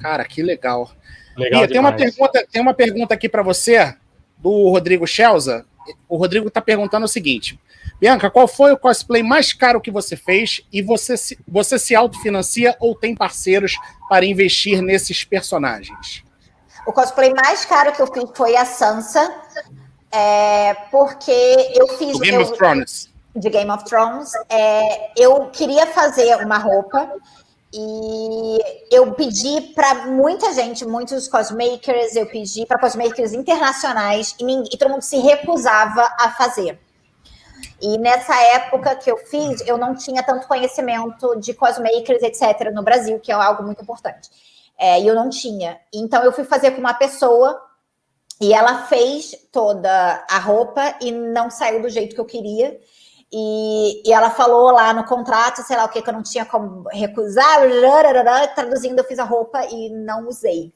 [0.00, 0.90] Cara, que legal.
[1.36, 3.94] Legal tem, uma pergunta, tem uma pergunta aqui para você,
[4.38, 5.64] do Rodrigo Schelza.
[6.08, 7.58] O Rodrigo está perguntando o seguinte:
[8.00, 11.94] Bianca, qual foi o cosplay mais caro que você fez e você se, você se
[11.94, 13.74] autofinancia ou tem parceiros
[14.08, 16.24] para investir nesses personagens?
[16.86, 19.32] O cosplay mais caro que eu fiz foi a Sansa,
[20.10, 21.30] é, porque
[21.74, 22.12] eu fiz.
[22.12, 23.08] Do Game eu, of Thrones.
[23.36, 24.32] De Game of Thrones.
[24.48, 27.08] É, eu queria fazer uma roupa
[27.74, 28.58] e
[28.90, 34.76] eu pedi para muita gente, muitos cosmakers, eu pedi para cosmakers internacionais e, ninguém, e
[34.76, 36.78] todo mundo se recusava a fazer.
[37.80, 42.82] E nessa época que eu fiz, eu não tinha tanto conhecimento de cosmakers, etc., no
[42.82, 44.28] Brasil, que é algo muito importante.
[44.78, 45.80] É, e eu não tinha.
[45.92, 47.60] Então eu fui fazer com uma pessoa
[48.40, 52.78] e ela fez toda a roupa e não saiu do jeito que eu queria.
[53.34, 56.44] E, e ela falou lá no contrato, sei lá o que, que eu não tinha
[56.44, 57.60] como recusar,
[58.54, 60.70] traduzindo, eu fiz a roupa e não usei.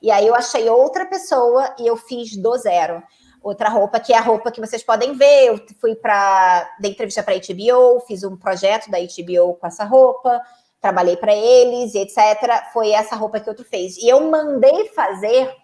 [0.00, 3.02] E aí eu achei outra pessoa e eu fiz do zero.
[3.42, 5.48] Outra roupa, que é a roupa que vocês podem ver.
[5.48, 9.84] Eu fui para da entrevista para a HBO, fiz um projeto da HBO com essa
[9.84, 10.40] roupa,
[10.80, 12.72] trabalhei para eles etc.
[12.72, 13.96] Foi essa roupa que outro fez.
[13.98, 15.54] E eu mandei fazer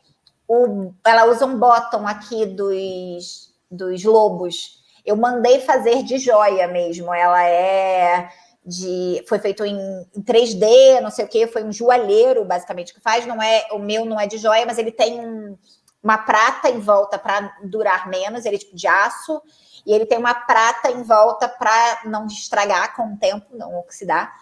[0.46, 0.92] o.
[1.04, 4.84] Ela usa um bottom aqui dos, dos lobos.
[5.05, 7.12] Eu mandei fazer de joia mesmo.
[7.12, 8.29] Ela é
[8.64, 9.25] de.
[9.29, 9.77] Foi feito em,
[10.17, 13.27] em 3D, não sei o que, foi um joalheiro, basicamente, que faz.
[13.27, 15.57] Não é, o meu não é de joia, mas ele tem um,
[16.03, 19.43] uma prata em volta para durar menos, ele é tipo de aço,
[19.87, 24.33] e ele tem uma prata em volta para não estragar com o tempo, não oxidar.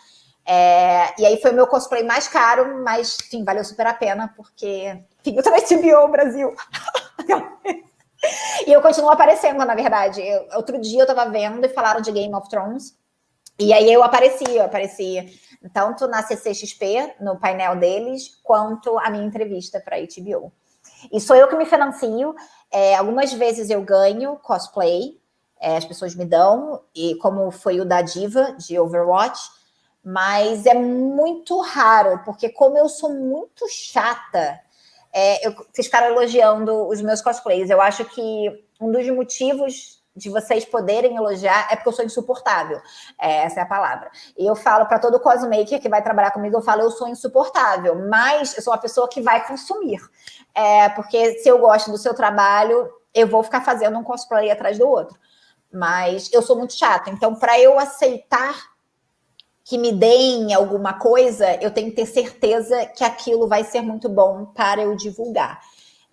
[0.44, 4.32] É, e aí foi o meu cosplay mais caro, mas enfim, valeu super a pena,
[4.36, 6.52] porque enfim, eu também HBO Brasil.
[8.66, 10.20] e eu continuo aparecendo, na verdade.
[10.20, 12.96] Eu, outro dia eu tava vendo e falaram de Game of Thrones.
[13.58, 15.38] E aí eu apareci, eu apareci
[15.72, 20.52] tanto na CCXP, no painel deles, quanto a minha entrevista para HBO.
[21.12, 22.34] E sou eu que me financio.
[22.70, 25.20] É, algumas vezes eu ganho cosplay,
[25.60, 29.62] é, as pessoas me dão, e como foi o da Diva de Overwatch
[30.04, 34.60] mas é muito raro, porque como eu sou muito chata,
[35.12, 37.68] é, eu, vocês ficaram elogiando os meus cosplays.
[37.68, 42.80] Eu acho que um dos motivos de vocês poderem elogiar é porque eu sou insuportável.
[43.18, 44.10] É, essa é a palavra.
[44.36, 48.08] E eu falo para todo cosmaker que vai trabalhar comigo, eu falo, eu sou insuportável,
[48.08, 50.00] mas eu sou uma pessoa que vai consumir.
[50.54, 54.78] É, porque se eu gosto do seu trabalho, eu vou ficar fazendo um cosplay atrás
[54.78, 55.18] do outro.
[55.72, 57.08] Mas eu sou muito chata.
[57.08, 58.71] Então, para eu aceitar
[59.64, 64.08] que me deem alguma coisa, eu tenho que ter certeza que aquilo vai ser muito
[64.08, 65.60] bom para eu divulgar.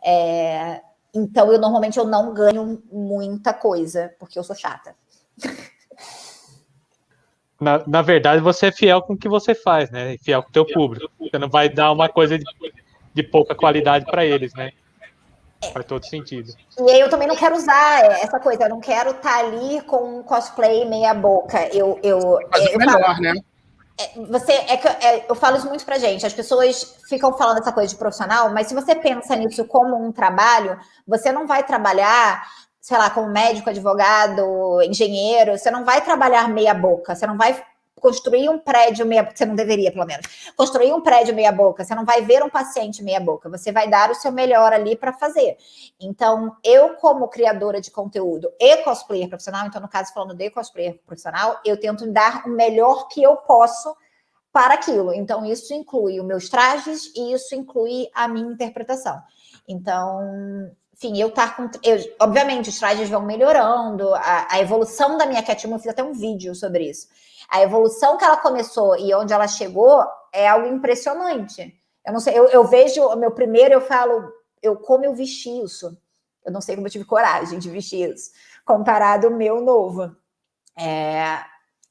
[0.03, 0.81] É,
[1.13, 4.95] então, eu normalmente eu não ganho muita coisa, porque eu sou chata.
[7.59, 10.17] Na, na verdade, você é fiel com o que você faz, né?
[10.19, 11.11] Fiel com o teu público.
[11.19, 12.45] Você não vai dar uma coisa de,
[13.13, 14.71] de pouca qualidade para eles, né?
[15.73, 16.53] Faz todo sentido.
[16.79, 19.81] E aí eu também não quero usar essa coisa, eu não quero estar tá ali
[19.81, 21.67] com um cosplay meia boca.
[21.73, 23.33] Eu, eu, Mas eu, melhor, falo, né?
[23.99, 26.25] É, você é que é, eu falo isso muito pra gente.
[26.25, 30.11] As pessoas ficam falando essa coisa de profissional, mas se você pensa nisso como um
[30.13, 32.47] trabalho, você não vai trabalhar,
[32.79, 37.61] sei lá, como médico, advogado, engenheiro, você não vai trabalhar meia boca, você não vai
[37.99, 41.93] construir um prédio meia você não deveria, pelo menos, construir um prédio meia boca, você
[41.93, 45.13] não vai ver um paciente meia boca, você vai dar o seu melhor ali para
[45.13, 45.57] fazer.
[45.99, 50.99] Então, eu como criadora de conteúdo e cosplayer profissional, então no caso falando de cosplayer
[51.05, 53.95] profissional, eu tento dar o melhor que eu posso
[54.51, 55.13] para aquilo.
[55.13, 59.21] Então, isso inclui os meus trajes e isso inclui a minha interpretação.
[59.67, 61.69] Então, enfim, eu estar com.
[61.81, 66.03] Eu, obviamente, os trajes vão melhorando, a, a evolução da minha Catwoman, eu fiz até
[66.03, 67.07] um vídeo sobre isso.
[67.49, 71.73] A evolução que ela começou e onde ela chegou é algo impressionante.
[72.05, 74.31] Eu não sei, eu, eu vejo o meu primeiro, eu falo,
[74.61, 75.97] eu como eu vesti isso.
[76.45, 78.31] Eu não sei como eu tive coragem de vestir isso,
[78.65, 80.15] comparado ao meu novo.
[80.77, 81.39] É,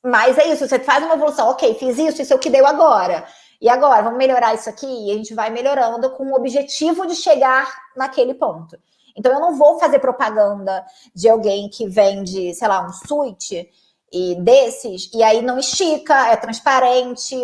[0.02, 2.66] mas é isso, você faz uma evolução, ok, fiz isso, isso é o que deu
[2.66, 3.26] agora.
[3.60, 4.86] E agora, vamos melhorar isso aqui?
[4.86, 8.78] E a gente vai melhorando com o objetivo de chegar naquele ponto.
[9.16, 13.68] Então, eu não vou fazer propaganda de alguém que vende, sei lá, um suíte
[14.12, 17.34] e desses, e aí não estica, é transparente,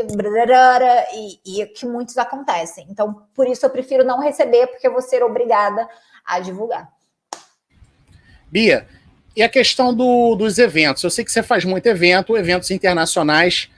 [1.13, 2.87] e, e que muitos acontecem.
[2.91, 5.87] Então, por isso eu prefiro não receber, porque eu vou ser obrigada
[6.25, 6.91] a divulgar.
[8.51, 8.87] Bia,
[9.37, 11.03] e a questão do, dos eventos?
[11.03, 13.69] Eu sei que você faz muito evento, eventos internacionais.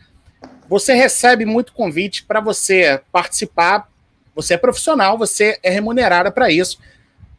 [0.68, 3.88] Você recebe muito convite para você participar.
[4.34, 6.78] Você é profissional, você é remunerada para isso.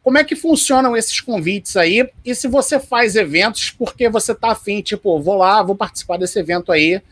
[0.02, 2.08] Como é que funcionam esses convites aí?
[2.24, 6.38] E se você faz eventos porque você tá afim, tipo, vou lá, vou participar desse
[6.38, 7.02] evento aí,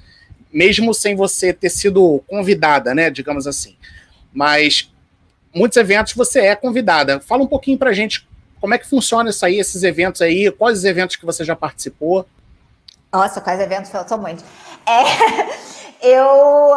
[0.52, 3.10] mesmo sem você ter sido convidada, né?
[3.10, 3.76] Digamos assim.
[4.32, 4.90] Mas
[5.54, 7.20] muitos eventos você é convidada.
[7.20, 8.26] Fala um pouquinho pra gente
[8.60, 11.54] como é que funciona isso aí, esses eventos aí, quais os eventos que você já
[11.54, 12.26] participou?
[13.12, 14.44] Nossa, quais eventos são muitos.
[14.86, 15.02] É,
[16.02, 16.74] eu.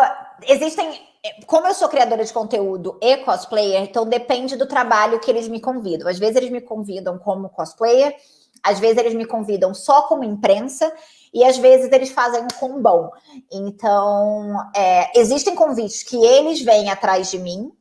[0.48, 1.09] Existem
[1.46, 5.60] como eu sou criadora de conteúdo e cosplayer, então depende do trabalho que eles me
[5.60, 6.08] convidam.
[6.08, 8.16] Às vezes eles me convidam como cosplayer,
[8.64, 10.92] às vezes eles me convidam só como imprensa,
[11.34, 13.12] e às vezes eles fazem um combão.
[13.52, 17.72] Então, é, existem convites que eles vêm atrás de mim,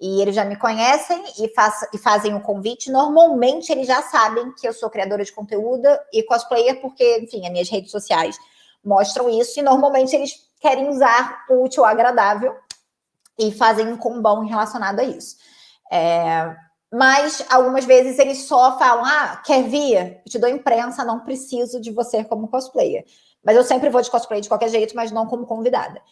[0.00, 1.52] e eles já me conhecem e,
[1.94, 2.90] e fazem o convite.
[2.90, 7.52] Normalmente eles já sabem que eu sou criadora de conteúdo e cosplayer, porque, enfim, as
[7.52, 8.36] minhas redes sociais
[8.84, 12.54] mostram isso, e normalmente eles querem usar o útil agradável
[13.40, 15.36] e fazem um combão relacionado a isso.
[15.90, 16.54] É,
[16.92, 20.22] mas algumas vezes eles só falam: ah, quer vir?
[20.28, 23.04] Te dou imprensa, não preciso de você como cosplayer.
[23.42, 26.02] Mas eu sempre vou de cosplay de qualquer jeito, mas não como convidada.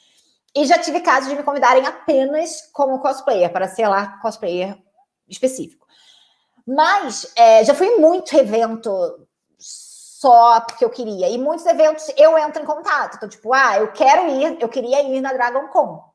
[0.57, 4.79] E já tive casos de me convidarem apenas como cosplayer, para ser lá cosplayer
[5.29, 5.87] específico.
[6.67, 8.91] Mas é, já fui muito evento
[9.59, 11.29] só porque eu queria.
[11.29, 13.17] E muitos eventos eu entro em contato.
[13.17, 16.09] Então, tipo, ah, eu quero ir, eu queria ir na Dragon Con.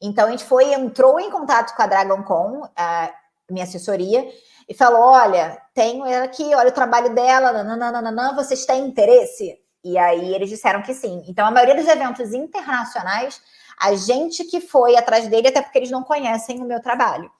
[0.00, 3.12] Então a gente foi, entrou em contato com a DragonCon, a
[3.50, 4.28] minha assessoria,
[4.68, 9.58] e falou: olha, tenho ela aqui, olha o trabalho dela, nananana, vocês têm interesse?
[9.84, 11.22] E aí eles disseram que sim.
[11.28, 13.40] Então, a maioria dos eventos internacionais,
[13.78, 17.30] a gente que foi atrás dele, até porque eles não conhecem o meu trabalho.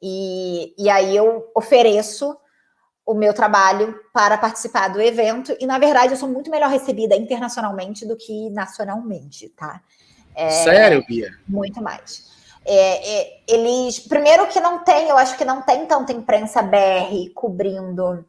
[0.00, 2.38] E, e aí eu ofereço
[3.04, 5.56] o meu trabalho para participar do evento.
[5.58, 9.82] E, na verdade, eu sou muito melhor recebida internacionalmente do que nacionalmente, tá?
[10.34, 11.30] É, Sério, Bia?
[11.46, 12.28] Muito mais.
[12.64, 17.32] É, é, eles, primeiro que não tem, eu acho que não tem tanta imprensa BR
[17.34, 18.24] cobrindo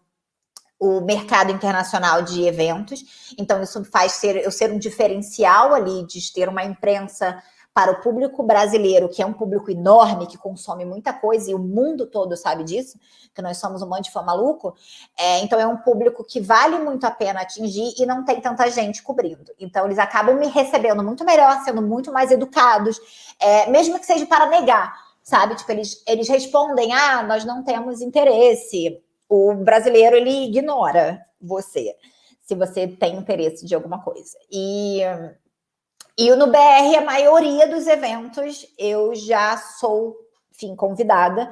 [0.79, 3.33] o mercado internacional de eventos.
[3.37, 7.43] Então isso faz ser eu ser um diferencial ali de ter uma imprensa
[7.79, 11.59] para o público brasileiro, que é um público enorme, que consome muita coisa, e o
[11.59, 12.99] mundo todo sabe disso,
[13.33, 14.75] que nós somos um monte de fã maluco,
[15.17, 18.69] é, então é um público que vale muito a pena atingir e não tem tanta
[18.69, 19.53] gente cobrindo.
[19.57, 22.99] Então eles acabam me recebendo muito melhor, sendo muito mais educados,
[23.39, 25.55] é, mesmo que seja para negar, sabe?
[25.55, 29.01] Tipo, eles, eles respondem, ah, nós não temos interesse.
[29.29, 31.95] O brasileiro, ele ignora você,
[32.41, 34.37] se você tem interesse de alguma coisa.
[34.51, 34.99] E
[36.21, 40.17] e no BR, a maioria dos eventos eu já sou,
[40.53, 41.49] enfim, convidada.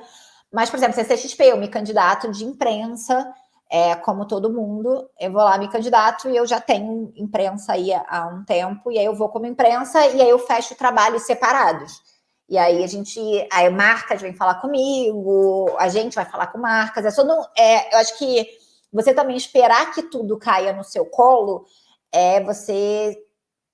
[0.51, 3.33] Mas, por exemplo, CCXP, eu me candidato de imprensa,
[3.71, 5.09] é, como todo mundo.
[5.17, 8.91] Eu vou lá, me candidato e eu já tenho imprensa aí há um tempo.
[8.91, 12.01] E aí eu vou como imprensa e aí eu fecho trabalhos separados.
[12.49, 17.05] E aí a gente, aí marcas vem falar comigo, a gente vai falar com marcas.
[17.05, 18.45] É só não, é, eu acho que
[18.91, 21.65] você também esperar que tudo caia no seu colo
[22.11, 23.17] é você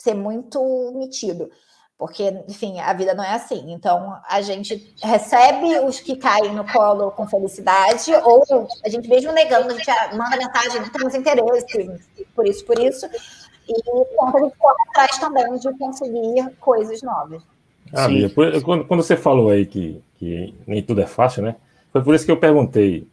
[0.04, 0.60] ser muito
[0.96, 1.50] metido.
[1.98, 3.72] Porque, enfim, a vida não é assim.
[3.72, 8.44] Então, a gente recebe os que caem no colo com felicidade, ou
[8.84, 11.90] a gente mesmo negando, a gente manda mensagem, não temos interesse,
[12.36, 13.06] por isso, por isso.
[13.70, 13.74] E
[14.16, 17.42] quando a gente corre atrás também de conseguir coisas novas.
[17.94, 21.56] Ah, Bia, quando, quando você falou aí que, que nem tudo é fácil, né?
[21.94, 23.08] Foi por isso que eu perguntei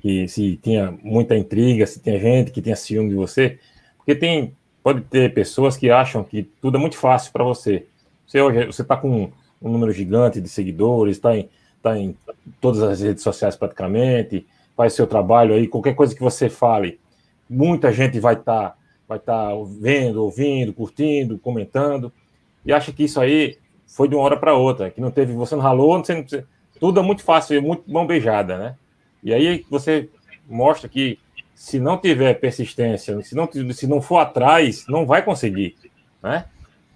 [0.00, 3.58] que se tinha muita intriga, se tinha gente que tinha ciúme de você,
[3.98, 7.86] porque tem pode ter pessoas que acham que tudo é muito fácil para você.
[8.26, 11.48] Você hoje você está com um número gigante de seguidores, está em,
[11.82, 12.16] tá em
[12.60, 16.98] todas as redes sociais praticamente, faz seu trabalho aí, qualquer coisa que você fale,
[17.48, 18.76] muita gente vai estar tá,
[19.06, 22.12] vai tá vendo, ouvindo, curtindo, comentando,
[22.64, 25.54] e acha que isso aí foi de uma hora para outra, que não teve, você
[25.54, 26.04] não ralou, não,
[26.78, 28.76] tudo é muito fácil, é muito mão beijada, né?
[29.22, 30.08] E aí você
[30.48, 31.18] mostra que
[31.60, 35.76] se não tiver persistência, se não, se não for atrás, não vai conseguir,
[36.22, 36.46] né?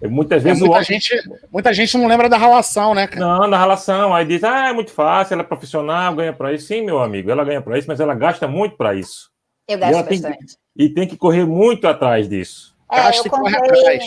[0.01, 0.83] Muitas vezes é, muita, o...
[0.83, 3.07] gente, muita gente não lembra da relação, né?
[3.15, 4.13] Não, da relação.
[4.13, 6.65] Aí diz, ah, é muito fácil, ela é profissional, ganha para isso.
[6.65, 9.29] Sim, meu amigo, ela ganha para isso, mas ela gasta muito para isso.
[9.67, 10.21] Eu gasto bastante.
[10.21, 12.75] Tem, e tem que correr muito atrás disso.
[12.91, 13.99] É, Gasta eu comprei,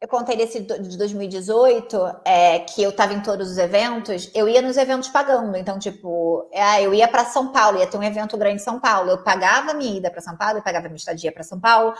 [0.00, 4.62] eu contei desse de 2018, é, que eu estava em todos os eventos, eu ia
[4.62, 5.54] nos eventos pagando.
[5.58, 8.80] Então, tipo, é, eu ia para São Paulo, ia ter um evento grande em São
[8.80, 9.10] Paulo.
[9.10, 11.92] Eu pagava minha ida para São Paulo, eu pagava minha estadia para São Paulo,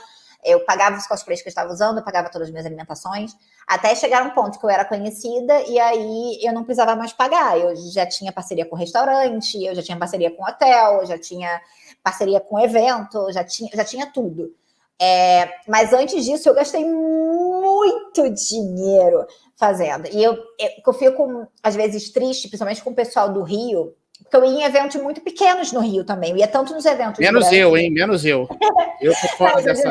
[0.42, 3.36] eu pagava os cosplays que eu estava usando, eu pagava todas as minhas alimentações,
[3.68, 7.58] até chegar um ponto que eu era conhecida e aí eu não precisava mais pagar.
[7.58, 11.60] Eu já tinha parceria com restaurante, eu já tinha parceria com hotel, eu já tinha
[12.02, 14.54] parceria com evento, já tinha, já tinha tudo.
[15.00, 19.26] É, mas antes disso, eu gastei muito dinheiro
[19.56, 20.06] fazendo.
[20.12, 24.36] E eu, eu, eu fico, às vezes, triste, principalmente com o pessoal do Rio, Porque
[24.36, 26.32] eu ia em eventos muito pequenos no Rio também.
[26.32, 27.18] Eu ia tanto nos eventos.
[27.18, 27.58] Menos grandes.
[27.58, 27.90] eu, hein?
[27.90, 28.46] Menos eu.
[29.00, 29.90] Eu tô fora Não, dessa.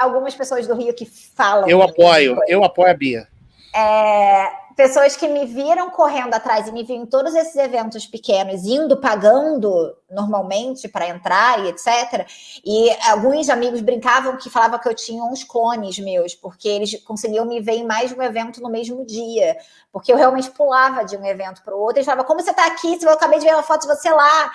[0.00, 1.68] algumas pessoas do Rio que falam.
[1.68, 3.28] Eu apoio, eu apoio a Bia.
[3.72, 8.64] É, pessoas que me viram correndo atrás e me viram em todos esses eventos pequenos,
[8.64, 12.24] indo pagando normalmente para entrar e etc.
[12.64, 17.44] E alguns amigos brincavam que falavam que eu tinha uns clones meus, porque eles conseguiam
[17.44, 19.56] me ver em mais de um evento no mesmo dia,
[19.90, 21.96] porque eu realmente pulava de um evento para o outro.
[21.96, 23.00] Eles falavam: Como você está aqui?
[23.02, 24.52] Eu acabei de ver uma foto de você lá.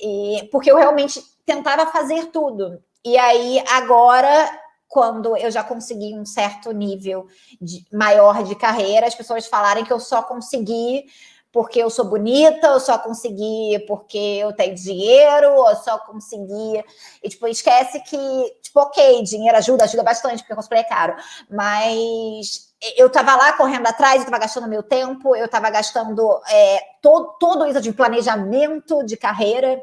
[0.00, 2.82] E, porque eu realmente tentava fazer tudo.
[3.04, 4.50] E aí, agora,
[4.88, 7.26] quando eu já consegui um certo nível
[7.60, 11.04] de, maior de carreira, as pessoas falarem que eu só consegui
[11.52, 16.84] porque eu sou bonita, eu só consegui porque eu tenho dinheiro, eu só consegui.
[17.22, 21.16] E, tipo, esquece que, tipo, ok, dinheiro ajuda, ajuda bastante, porque cosplay é caro.
[21.50, 26.80] Mas eu tava lá correndo atrás, eu tava gastando meu tempo, eu tava gastando é,
[27.02, 29.82] todo, todo isso de planejamento de carreira.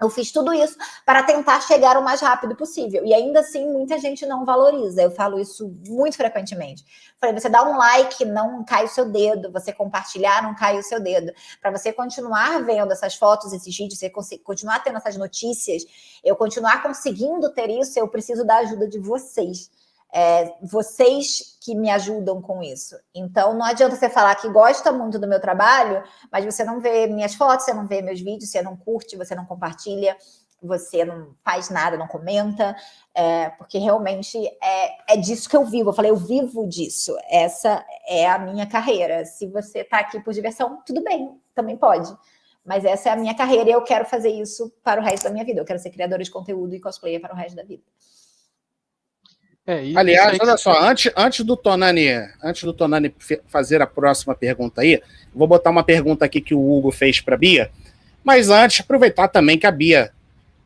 [0.00, 0.76] Eu fiz tudo isso
[1.06, 3.04] para tentar chegar o mais rápido possível.
[3.04, 5.00] E ainda assim, muita gente não valoriza.
[5.00, 6.84] Eu falo isso muito frequentemente.
[7.18, 9.50] Falei, você dá um like, não cai o seu dedo.
[9.52, 11.32] Você compartilhar, não cai o seu dedo.
[11.62, 15.84] Para você continuar vendo essas fotos, esses vídeos, você continuar tendo essas notícias,
[16.22, 19.70] eu continuar conseguindo ter isso, eu preciso da ajuda de vocês
[20.12, 22.96] é, vocês que me ajudam com isso.
[23.14, 27.06] Então, não adianta você falar que gosta muito do meu trabalho, mas você não vê
[27.06, 30.16] minhas fotos, você não vê meus vídeos, você não curte, você não compartilha,
[30.62, 32.74] você não faz nada, não comenta,
[33.14, 35.90] é, porque realmente é, é disso que eu vivo.
[35.90, 37.16] Eu falei, eu vivo disso.
[37.28, 39.24] Essa é a minha carreira.
[39.24, 42.14] Se você está aqui por diversão, tudo bem, também pode.
[42.64, 45.30] Mas essa é a minha carreira e eu quero fazer isso para o resto da
[45.30, 45.60] minha vida.
[45.60, 47.84] Eu quero ser criadora de conteúdo e cosplayer para o resto da vida.
[49.66, 52.08] É, Aliás, olha só, antes, antes do Tonani,
[52.42, 53.12] antes do Tonani
[53.48, 55.02] fazer a próxima pergunta aí,
[55.34, 57.70] vou botar uma pergunta aqui que o Hugo fez para Bia.
[58.22, 60.12] Mas antes, aproveitar também que a Bia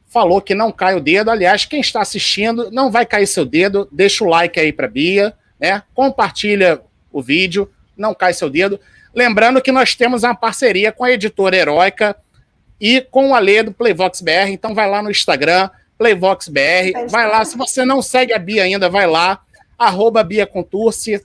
[0.07, 1.31] falou que não cai o dedo.
[1.31, 3.89] Aliás, quem está assistindo, não vai cair seu dedo.
[3.91, 5.83] Deixa o like aí para Bia, né?
[5.95, 6.81] Compartilha
[7.13, 8.79] o vídeo, não cai seu dedo.
[9.15, 12.17] Lembrando que nós temos uma parceria com a editora Heróica
[12.81, 14.51] e com o Alê do Playvox BR.
[14.51, 15.71] Então vai lá no Instagram,
[16.01, 17.11] Playvox BR.
[17.11, 19.43] Vai lá, se você não segue a Bia ainda, vai lá,
[19.79, 21.23] arroba Bia Conturce.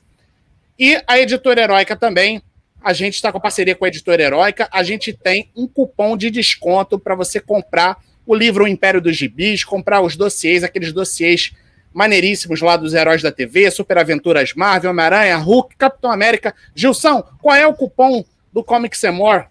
[0.78, 2.42] E a Editora Heróica também.
[2.84, 4.68] A gente está com parceria com a Editora Heróica.
[4.70, 7.98] A gente tem um cupom de desconto para você comprar
[8.28, 11.54] o livro O Império dos Gibis, comprar os dossiês, aqueles dossiês
[11.94, 16.54] maneiríssimos lá dos heróis da TV, Super Aventuras Marvel, Homem-Aranha, Hulk, Capitão América.
[16.76, 19.46] Gilson, qual é o cupom do Comic Semor?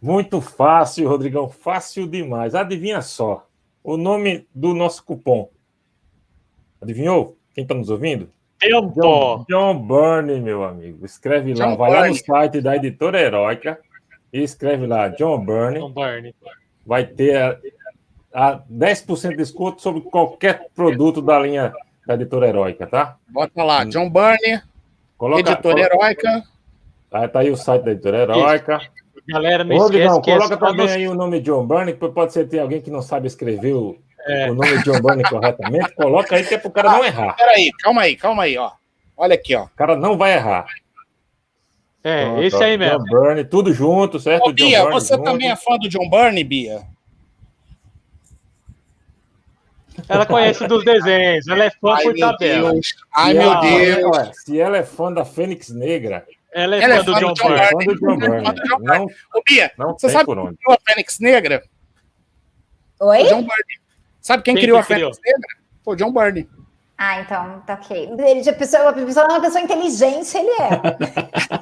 [0.00, 2.54] Muito fácil, Rodrigão, fácil demais.
[2.54, 3.47] Adivinha só
[3.88, 5.48] o nome do nosso cupom.
[6.78, 7.38] Adivinhou?
[7.54, 8.28] Quem está nos ouvindo?
[8.60, 8.92] Tempo.
[9.00, 11.06] John, John Burney, meu amigo.
[11.06, 12.02] Escreve lá, John vai Burney.
[12.02, 13.80] lá no site da editora Heróica
[14.30, 15.80] e escreve lá John Burney.
[15.80, 16.34] John Burney.
[16.84, 17.58] Vai ter a,
[18.34, 21.72] a 10% de desconto sobre qualquer produto da linha
[22.06, 23.16] da editora Heróica, tá?
[23.28, 24.60] Bota lá, John Burney,
[25.16, 26.42] coloca, editora coloca, Heróica.
[27.10, 28.76] Tá, tá aí o site da editora Heróica.
[28.76, 28.90] Isso.
[29.28, 30.94] Galera, não Ô, esquece que coloca é também dos...
[30.94, 34.50] aí o nome John Burney, pode ser ter alguém que não sabe escrever o, é.
[34.50, 35.94] o nome John Burney corretamente.
[35.94, 37.36] Coloca aí que é para o cara não errar.
[37.36, 38.70] Peraí, calma aí, calma aí, ó.
[39.14, 39.64] Olha aqui, ó.
[39.64, 40.66] O cara não vai errar.
[42.02, 43.00] É, Pronto, esse aí mesmo.
[43.00, 44.48] John Burney, tudo junto, certo?
[44.48, 45.24] Ô, Bia, Burney, você junto.
[45.24, 46.82] também é fã do John Burney, Bia?
[50.08, 52.72] Ela conhece dos desenhos, ela é fã Ai, por tabela.
[53.14, 54.30] Ai, meu Deus.
[54.44, 57.34] Se ela é fã da Fênix Negra, ela é, ela fã, é fã do, John,
[57.34, 57.86] John Byrne.
[57.86, 58.42] Do John Byrne.
[58.80, 61.62] Não, Ô, Bia, não você sabe quem criou a Fênix Negra?
[63.00, 63.22] Oi?
[63.22, 63.80] O John Byrne.
[64.20, 65.48] Sabe quem, quem criou a Fênix Negra?
[65.84, 66.48] Foi o John Byrne.
[67.00, 68.10] Ah, então, tá ok.
[68.18, 70.68] Ele já pensou, uma pessoa, uma pessoa inteligente, ele é.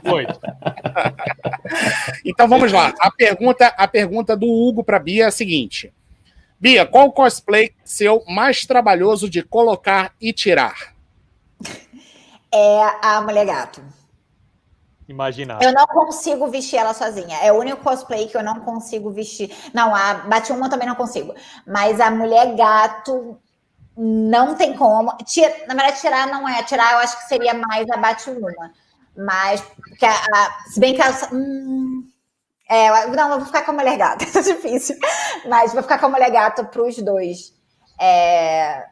[0.09, 0.27] Foi.
[2.25, 2.95] então vamos lá.
[2.99, 5.93] A pergunta, a pergunta do Hugo para Bia é a seguinte:
[6.59, 10.95] Bia, qual cosplay seu mais trabalhoso de colocar e tirar?
[12.51, 13.83] É a Mulher Gato.
[15.09, 15.63] Imaginar.
[15.63, 17.39] Eu não consigo vestir ela sozinha.
[17.39, 19.55] É o único cosplay que eu não consigo vestir.
[19.73, 21.35] Não, a Batwoman também não consigo.
[21.67, 23.39] Mas a mulher gato
[23.97, 25.17] não tem como.
[25.19, 26.63] Tira, na verdade, tirar não é.
[26.65, 28.73] Tirar eu acho que seria mais a Batwoman.
[29.17, 29.65] Mas,
[30.03, 31.15] a, a, se bem que ela.
[31.33, 32.07] Hum,
[32.69, 34.25] é, não, eu vou ficar com a mulher gata.
[34.37, 34.97] É difícil.
[35.49, 37.55] Mas vou ficar com a mulher gata para os dois.
[37.99, 38.85] É,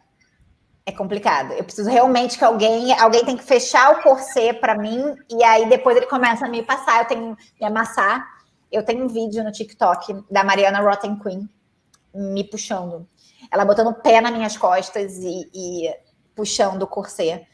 [0.87, 1.53] é complicado.
[1.53, 5.69] Eu preciso realmente que alguém, alguém tem que fechar o corset para mim e aí
[5.69, 8.35] depois ele começa a me passar, eu tenho me amassar.
[8.71, 11.49] Eu tenho um vídeo no TikTok da Mariana Rotten Queen
[12.13, 13.09] me puxando.
[13.51, 15.95] Ela botando o pé nas minhas costas e, e
[16.35, 17.47] puxando o corset.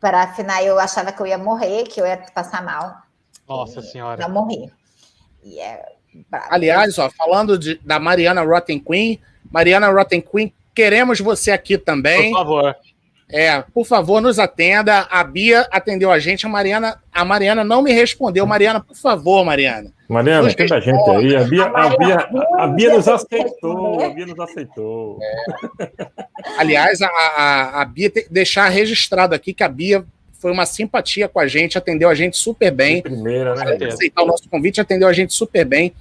[0.00, 3.02] Para afinal eu achava que eu ia morrer, que eu ia passar mal.
[3.46, 4.26] Nossa senhora.
[4.26, 4.72] Não morri.
[5.44, 5.84] E é,
[6.50, 9.20] Aliás, ó, falando de, da Mariana Rotten Queen,
[9.50, 12.30] Mariana Rotten Queen, queremos você aqui também.
[12.30, 12.76] Por favor.
[13.32, 15.06] É, por favor, nos atenda.
[15.10, 18.46] A Bia atendeu a gente, a Mariana, a Mariana não me respondeu.
[18.46, 19.90] Mariana, por favor, Mariana.
[20.06, 21.36] Mariana, atenda a gente aí.
[21.36, 24.04] A Bia, a Bia, a Bia nos aceitou.
[24.04, 25.18] A Bia nos aceitou.
[25.22, 25.88] É.
[26.58, 30.04] Aliás, a, a, a Bia tem que deixar registrado aqui que a Bia
[30.38, 32.96] foi uma simpatia com a gente, atendeu a gente super bem.
[32.96, 33.86] De primeira, né?
[33.86, 35.94] Aceitar o nosso convite, atendeu a gente super bem.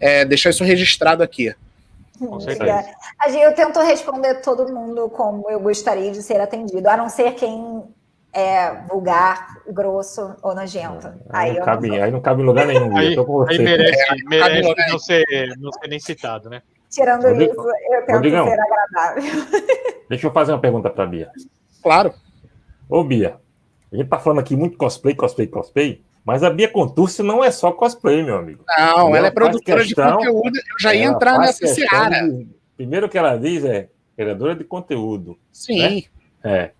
[0.00, 1.54] É, deixar isso registrado aqui.
[2.18, 2.84] Com certeza.
[3.40, 7.82] Eu tento responder todo mundo como eu gostaria de ser atendido, a não ser quem
[8.32, 11.06] é vulgar, grosso ou nojento.
[11.30, 12.96] Aí, aí, não, cabe, não aí não cabe em lugar nenhum.
[12.96, 13.16] Aí,
[13.48, 16.62] aí merece, é, merece não, ser, não ser nem citado, né?
[16.90, 19.22] Tirando Rodrigo, isso, eu tento Rodrigão, ser agradável.
[20.08, 21.30] Deixa eu fazer uma pergunta para Bia.
[21.82, 22.14] Claro.
[22.88, 23.36] Ô, Bia,
[23.92, 26.04] a gente tá falando aqui muito cosplay, cosplay, cosplay.
[26.24, 28.64] Mas a Bia Contursi não é só cosplay, meu amigo.
[28.66, 30.56] Não, ela, ela é produtora questão, de conteúdo.
[30.56, 32.26] Eu já ia entrar nessa seara.
[32.26, 35.38] De, primeiro que ela diz é criadora de conteúdo.
[35.52, 35.78] Sim.
[35.78, 36.02] Né?
[36.42, 36.70] É.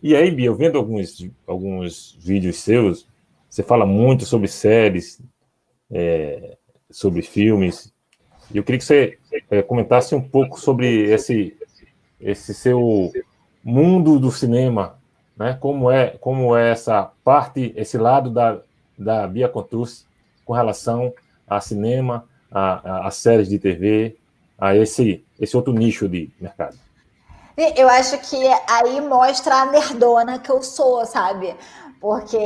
[0.00, 3.06] E aí, Bia, eu vendo alguns, alguns vídeos seus,
[3.48, 5.20] você fala muito sobre séries,
[5.90, 6.56] é,
[6.90, 7.92] sobre filmes.
[8.52, 9.18] E eu queria que você
[9.50, 11.56] é, comentasse um pouco sobre esse,
[12.20, 13.12] esse seu
[13.64, 14.98] mundo do cinema,
[15.36, 15.56] né?
[15.60, 18.60] Como é, como é essa parte, esse lado da,
[19.02, 20.04] da Bia Contursi
[20.44, 21.12] com relação
[21.46, 24.16] a cinema, a, a, a, séries de TV,
[24.58, 26.76] a esse, esse outro nicho de mercado?
[27.76, 28.36] Eu acho que
[28.68, 31.54] aí mostra a nerdona que eu sou, sabe?
[32.00, 32.36] Porque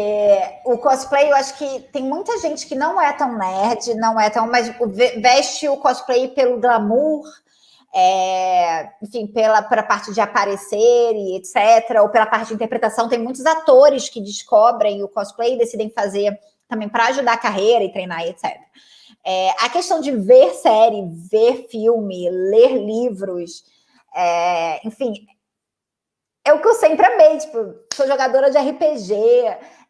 [0.66, 4.28] o cosplay, eu acho que tem muita gente que não é tão nerd, não é
[4.28, 4.46] tão.
[4.46, 4.70] Mas
[5.18, 7.24] veste o cosplay pelo glamour,
[7.98, 13.08] é, enfim, pela, pela parte de aparecer e etc., ou pela parte de interpretação.
[13.08, 16.38] Tem muitos atores que descobrem o cosplay e decidem fazer
[16.68, 18.54] também para ajudar a carreira e treinar e etc.
[19.24, 23.64] É, a questão de ver série, ver filme, ler livros,
[24.14, 25.14] é, enfim,
[26.44, 27.38] é o que eu sempre amei.
[27.38, 29.14] Tipo, sou jogadora de RPG,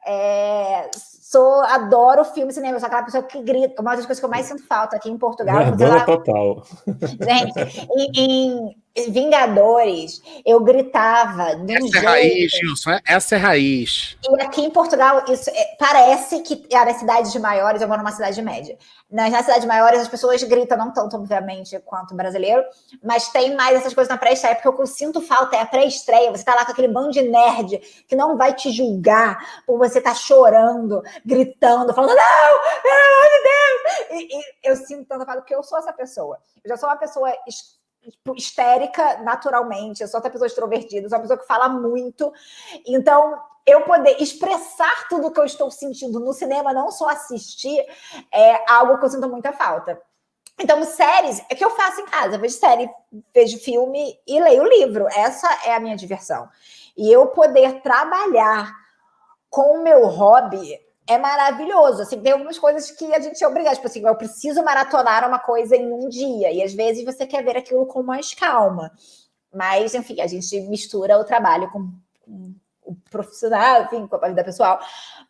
[0.07, 0.91] é,
[1.29, 3.83] sou, adoro filme, cinema, sou aquela pessoa que grita.
[3.83, 5.59] Uma das coisas que eu mais sinto falta aqui em Portugal.
[5.59, 6.63] Nerdona total.
[6.87, 8.77] Gente, em, em,
[9.09, 11.51] Vingadores, eu gritava.
[11.51, 11.97] Essa jeito.
[11.97, 12.91] é raiz, Gilson.
[12.91, 14.17] É, essa é raiz.
[14.23, 18.13] E aqui em Portugal, isso é, parece que é nas cidades maiores, eu moro numa
[18.13, 18.79] cidade média.
[19.11, 22.65] Nas, nas cidades maiores, as pessoas gritam, não tanto, obviamente, quanto o brasileiro,
[23.05, 25.67] mas tem mais essas coisas na pré-estreia, porque o que eu sinto falta é a
[25.67, 26.31] pré-estreia.
[26.31, 27.79] Você tá lá com aquele bando de nerd
[28.09, 33.27] que não vai te julgar por você estar tá chorando, gritando, falando, não, pelo amor
[33.31, 34.23] de Deus!
[34.23, 36.39] E, e eu sinto tanta falta, porque eu sou essa pessoa.
[36.65, 37.31] Eu já sou uma pessoa
[38.11, 42.33] tipo, histérica naturalmente, eu sou outra pessoa extrovertida, sou uma pessoa que fala muito.
[42.87, 47.85] Então, eu poder expressar tudo que eu estou sentindo no cinema, não só assistir,
[48.33, 50.01] é algo que eu sinto muita falta.
[50.59, 52.37] Então, séries, é que eu faço em casa.
[52.37, 52.89] Eu vejo série,
[53.35, 55.07] vejo filme e leio livro.
[55.09, 56.49] Essa é a minha diversão.
[56.97, 58.73] E eu poder trabalhar
[59.51, 62.03] com o meu hobby é maravilhoso.
[62.03, 63.75] Assim, tem algumas coisas que a gente é obrigado.
[63.75, 66.53] Tipo assim, eu preciso maratonar uma coisa em um dia.
[66.53, 68.93] E às vezes você quer ver aquilo com mais calma.
[69.53, 71.91] Mas, enfim, a gente mistura o trabalho com,
[72.87, 74.79] o profissional, enfim, com a vida pessoal.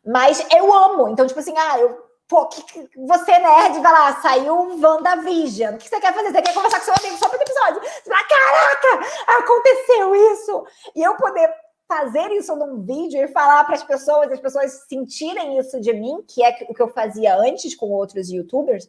[0.05, 1.09] Mas eu amo.
[1.09, 2.07] Então, tipo assim, ah, eu.
[2.29, 5.75] Pô, que, que, você é nerd, vai lá, saiu WandaVision.
[5.75, 6.33] O que você quer fazer?
[6.33, 7.81] Você quer conversar com seu amigo sobre o episódio?
[7.81, 10.67] Você fala, caraca, aconteceu isso!
[10.97, 11.49] E eu poder
[11.89, 16.25] fazer isso num vídeo e falar para as pessoas, as pessoas sentirem isso de mim,
[16.27, 18.89] que é o que eu fazia antes com outros youtubers,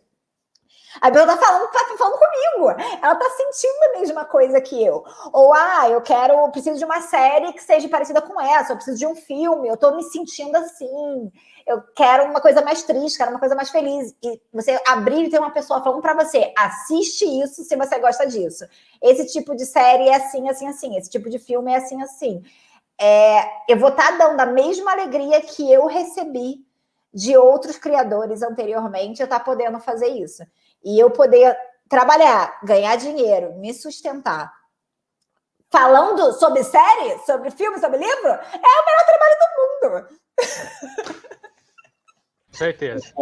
[1.02, 2.82] a Bel tá falando, tá falando comigo.
[3.02, 5.04] Ela tá sentindo a mesma coisa que eu.
[5.32, 8.98] Ou, ah, eu quero, preciso de uma série que seja parecida com essa, eu preciso
[8.98, 11.32] de um filme, eu tô me sentindo assim.
[11.66, 14.16] Eu quero uma coisa mais triste, quero uma coisa mais feliz.
[14.24, 18.26] E você abrir e ter uma pessoa falando para você, assiste isso se você gosta
[18.26, 18.66] disso.
[19.02, 20.98] Esse tipo de série é assim, assim, assim.
[20.98, 22.41] Esse tipo de filme é assim, assim.
[23.00, 26.66] É, eu vou estar tá dando a mesma alegria que eu recebi
[27.14, 30.43] de outros criadores anteriormente, eu estar tá podendo fazer isso
[30.84, 31.56] e eu poder
[31.88, 34.52] trabalhar, ganhar dinheiro, me sustentar,
[35.70, 40.08] falando sobre série, sobre filme, sobre livro, é o melhor trabalho do mundo.
[42.52, 43.14] Certeza.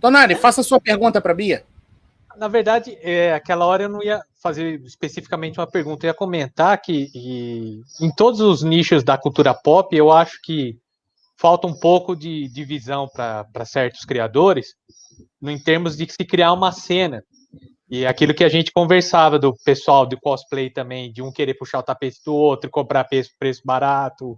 [0.00, 1.64] Tonari, faça a sua pergunta para Bia.
[2.36, 6.80] Na verdade, é, aquela hora eu não ia fazer especificamente uma pergunta, eu ia comentar
[6.80, 7.10] que
[8.00, 10.78] em todos os nichos da cultura pop, eu acho que
[11.36, 14.74] falta um pouco de, de visão para certos criadores,
[15.40, 17.22] no, em termos de se criar uma cena.
[17.88, 21.78] E aquilo que a gente conversava do pessoal do cosplay também, de um querer puxar
[21.78, 24.36] o tapete do outro, comprar preço, preço barato,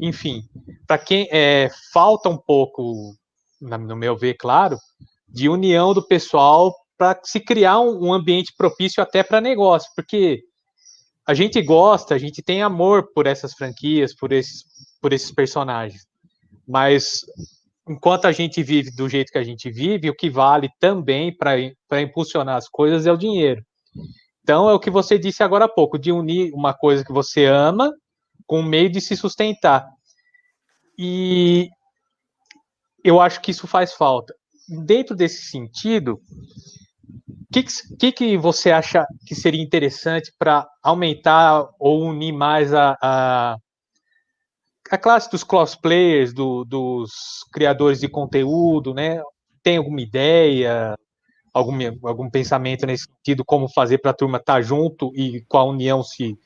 [0.00, 0.42] enfim.
[0.86, 3.14] Para quem é, falta um pouco,
[3.60, 4.78] no meu ver, claro,
[5.28, 10.42] de união do pessoal para se criar um, um ambiente propício até para negócio, porque
[11.26, 14.64] a gente gosta, a gente tem amor por essas franquias, por esses,
[15.00, 16.06] por esses personagens.
[16.66, 17.20] Mas
[17.88, 22.00] enquanto a gente vive do jeito que a gente vive, o que vale também para
[22.00, 23.62] impulsionar as coisas é o dinheiro.
[24.42, 27.46] Então é o que você disse agora há pouco, de unir uma coisa que você
[27.46, 27.92] ama
[28.46, 29.84] com o meio de se sustentar.
[30.98, 31.68] E
[33.02, 34.32] eu acho que isso faz falta.
[34.84, 36.20] Dentro desse sentido,
[37.52, 37.64] que,
[37.98, 43.56] que, que você acha que seria interessante para aumentar ou unir mais a, a,
[44.90, 47.10] a classe dos cosplayers, do, dos
[47.52, 49.20] criadores de conteúdo, né?
[49.62, 50.96] Tem alguma ideia,
[51.52, 55.58] algum, algum pensamento nesse sentido, como fazer para a turma estar tá junto e com
[55.58, 56.36] a união se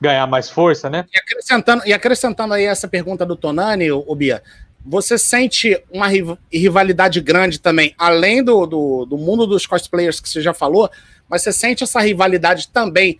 [0.00, 1.04] ganhar mais força, né?
[1.12, 4.42] E acrescentando, e acrescentando aí essa pergunta do Tonani, o Bia,
[4.86, 6.06] você sente uma
[6.52, 10.88] rivalidade grande também, além do, do, do, mundo dos cosplayers que você já falou,
[11.28, 13.18] mas você sente essa rivalidade também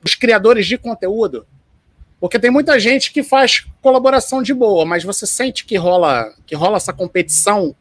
[0.00, 1.46] dos criadores de conteúdo?
[2.18, 6.54] Porque tem muita gente que faz colaboração de boa, mas você sente que rola, que
[6.54, 7.76] rola essa competição?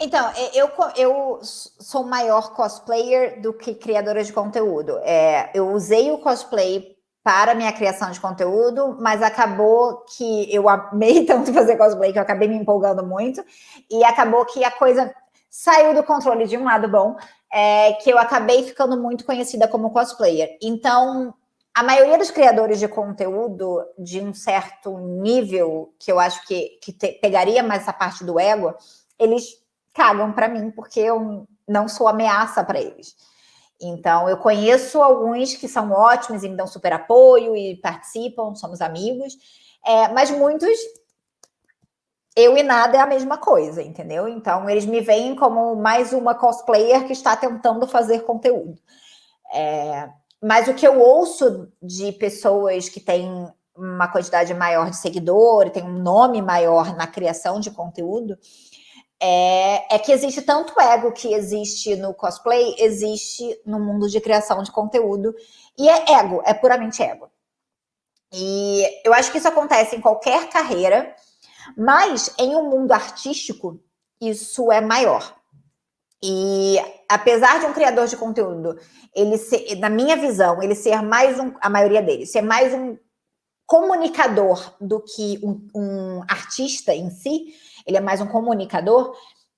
[0.00, 4.98] Então, eu, eu sou maior cosplayer do que criadora de conteúdo.
[5.04, 6.97] É, eu usei o cosplay
[7.28, 12.22] para minha criação de conteúdo, mas acabou que eu amei tanto fazer cosplay que eu
[12.22, 13.44] acabei me empolgando muito
[13.90, 15.14] e acabou que a coisa
[15.50, 17.18] saiu do controle de um lado bom,
[17.52, 20.56] é, que eu acabei ficando muito conhecida como cosplayer.
[20.62, 21.34] Então,
[21.74, 26.94] a maioria dos criadores de conteúdo de um certo nível, que eu acho que, que
[26.94, 28.74] te, pegaria mais essa parte do ego,
[29.18, 29.44] eles
[29.92, 33.14] cagam para mim, porque eu não sou ameaça para eles.
[33.80, 38.80] Então, eu conheço alguns que são ótimos e me dão super apoio e participam, somos
[38.80, 39.36] amigos,
[39.84, 40.76] é, mas muitos,
[42.34, 44.28] eu e nada é a mesma coisa, entendeu?
[44.28, 48.80] Então, eles me veem como mais uma cosplayer que está tentando fazer conteúdo.
[49.52, 50.08] É,
[50.42, 55.84] mas o que eu ouço de pessoas que têm uma quantidade maior de seguidores, tem
[55.84, 58.36] um nome maior na criação de conteúdo,
[59.20, 64.62] é, é, que existe tanto ego que existe no cosplay, existe no mundo de criação
[64.62, 65.34] de conteúdo.
[65.76, 67.30] E é ego, é puramente ego.
[68.32, 71.14] E eu acho que isso acontece em qualquer carreira,
[71.76, 73.80] mas em um mundo artístico,
[74.20, 75.34] isso é maior.
[76.22, 76.76] E
[77.08, 78.78] apesar de um criador de conteúdo,
[79.14, 82.96] ele ser, na minha visão, ele ser mais um, a maioria deles, ser mais um
[83.66, 87.54] comunicador do que um, um artista em si,
[87.88, 89.16] ele é mais um comunicador,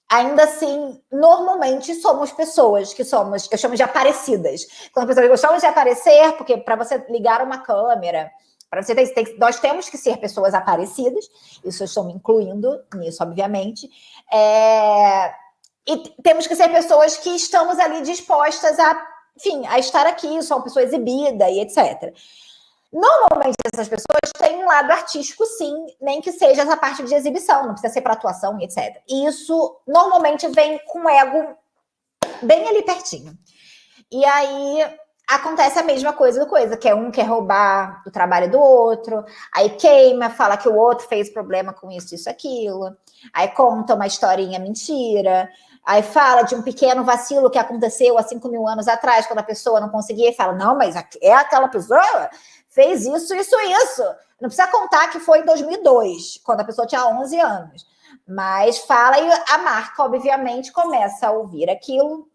[0.08, 4.66] ainda assim, normalmente somos pessoas que somos, eu chamo de aparecidas.
[4.92, 8.30] Quando pessoas gostam de aparecer, porque para você ligar uma câmera,
[8.70, 11.28] para você ter, tem, nós temos que ser pessoas aparecidas,
[11.64, 13.90] isso eu estou me incluindo nisso, obviamente.
[14.32, 15.34] É,
[15.88, 19.06] e temos que ser pessoas que estamos ali dispostas a,
[19.36, 22.14] enfim, a estar aqui, sou uma pessoa exibida e etc.
[22.92, 27.64] Normalmente essas pessoas têm um lado artístico, sim, nem que seja essa parte de exibição,
[27.64, 29.00] não precisa ser para atuação etc.
[29.08, 31.56] E isso normalmente vem com o ego
[32.42, 33.38] bem ali pertinho.
[34.10, 38.50] E aí acontece a mesma coisa do coisa, que é um quer roubar o trabalho
[38.50, 39.24] do outro,
[39.54, 42.96] aí queima, fala que o outro fez problema com isso, isso, aquilo,
[43.32, 45.48] aí conta uma historinha mentira,
[45.86, 49.44] aí fala de um pequeno vacilo que aconteceu há 5 mil anos atrás, quando a
[49.44, 52.28] pessoa não conseguia, e fala, não, mas é aquela pessoa
[52.70, 54.02] fez isso, isso, isso.
[54.40, 57.86] Não precisa contar que foi em 2002, quando a pessoa tinha 11 anos.
[58.26, 62.28] Mas fala e a marca, obviamente, começa a ouvir aquilo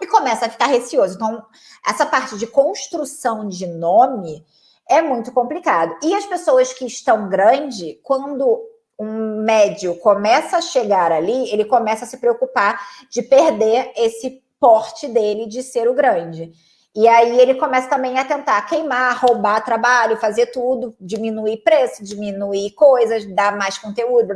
[0.00, 1.16] e começa a ficar receoso.
[1.16, 1.44] Então,
[1.86, 4.44] essa parte de construção de nome
[4.88, 5.96] é muito complicado.
[6.02, 8.60] E as pessoas que estão grande, quando
[8.98, 12.80] um médio começa a chegar ali, ele começa a se preocupar
[13.10, 16.52] de perder esse porte dele de ser o grande.
[16.94, 22.72] E aí ele começa também a tentar queimar, roubar trabalho, fazer tudo, diminuir preço, diminuir
[22.72, 24.34] coisas, dar mais conteúdo,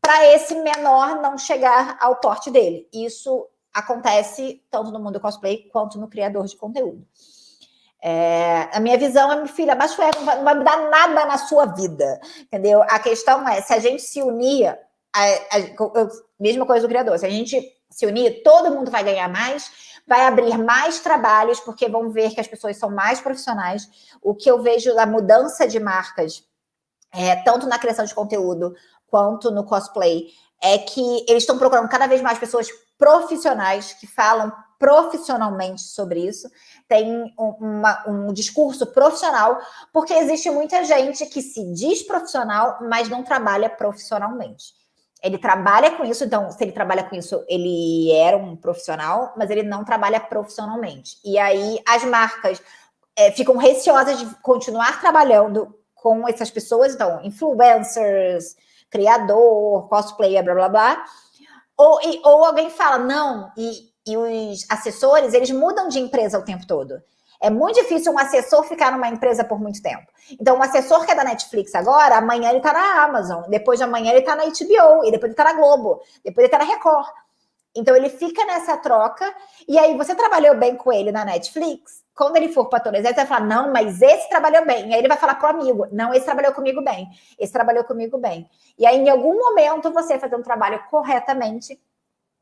[0.00, 2.88] para esse menor não chegar ao porte dele.
[2.92, 7.06] Isso acontece tanto no mundo cosplay quanto no criador de conteúdo.
[8.02, 11.36] É, a minha visão é, minha filha, é, não vai, não vai mudar nada na
[11.36, 12.82] sua vida, entendeu?
[12.82, 16.08] A questão é, se a gente se unir, a, a, a
[16.38, 17.60] mesma coisa do criador, se a gente
[17.90, 22.40] se unir, todo mundo vai ganhar mais, vai abrir mais trabalhos, porque vão ver que
[22.40, 23.88] as pessoas são mais profissionais.
[24.22, 26.42] O que eu vejo da mudança de marcas,
[27.12, 28.74] é, tanto na criação de conteúdo
[29.06, 30.28] quanto no cosplay,
[30.62, 36.48] é que eles estão procurando cada vez mais pessoas profissionais que falam profissionalmente sobre isso,
[36.88, 39.58] tem uma, um discurso profissional,
[39.92, 44.77] porque existe muita gente que se diz profissional, mas não trabalha profissionalmente.
[45.22, 49.50] Ele trabalha com isso, então, se ele trabalha com isso, ele era um profissional, mas
[49.50, 51.18] ele não trabalha profissionalmente.
[51.24, 52.62] E aí as marcas
[53.16, 58.54] é, ficam receosas de continuar trabalhando com essas pessoas, então, influencers,
[58.88, 61.04] criador, cosplayer, blá blá blá.
[61.76, 66.44] Ou, e, ou alguém fala, não, e, e os assessores, eles mudam de empresa o
[66.44, 67.02] tempo todo.
[67.40, 70.06] É muito difícil um assessor ficar numa empresa por muito tempo.
[70.40, 73.84] Então, um assessor que é da Netflix agora, amanhã ele tá na Amazon, depois de
[73.84, 76.64] amanhã ele tá na HBO, e depois ele tá na Globo, depois ele tá na
[76.64, 77.06] Record.
[77.76, 79.32] Então, ele fica nessa troca,
[79.68, 83.14] e aí você trabalhou bem com ele na Netflix, quando ele for para todas, ele
[83.14, 84.90] vai falar, não, mas esse trabalhou bem.
[84.90, 87.08] E aí ele vai falar pro amigo, não, esse trabalhou comigo bem,
[87.38, 88.50] esse trabalhou comigo bem.
[88.76, 91.80] E aí, em algum momento, você fazer um trabalho corretamente,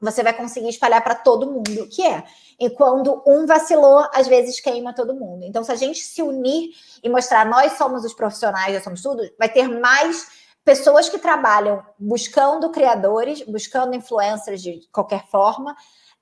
[0.01, 2.25] você vai conseguir espalhar para todo mundo o que é.
[2.61, 5.45] E quando um vacilou, às vezes queima todo mundo.
[5.45, 6.71] Então, se a gente se unir
[7.03, 10.29] e mostrar nós somos os profissionais, nós somos tudo, vai ter mais
[10.65, 15.77] pessoas que trabalham buscando criadores, buscando influencers de qualquer forma,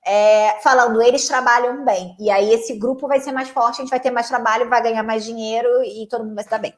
[0.05, 2.15] é, falando eles trabalham bem.
[2.19, 4.83] E aí esse grupo vai ser mais forte, a gente vai ter mais trabalho, vai
[4.83, 6.73] ganhar mais dinheiro e todo mundo vai se dar bem.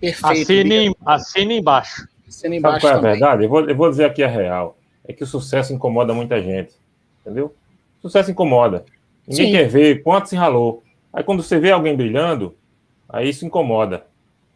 [0.00, 0.50] Perfeito.
[0.50, 2.13] Assine, assine embaixo.
[2.34, 2.86] Assine embaixo.
[2.86, 3.44] Sabe qual é a verdade?
[3.44, 4.76] Eu vou, eu vou dizer aqui a real.
[5.06, 6.74] É que o sucesso incomoda muita gente.
[7.20, 7.54] Entendeu?
[7.98, 8.84] O sucesso incomoda.
[9.26, 9.52] Ninguém Sim.
[9.52, 10.82] quer ver quanto se ralou.
[11.12, 12.54] Aí quando você vê alguém brilhando,
[13.08, 14.06] aí isso incomoda.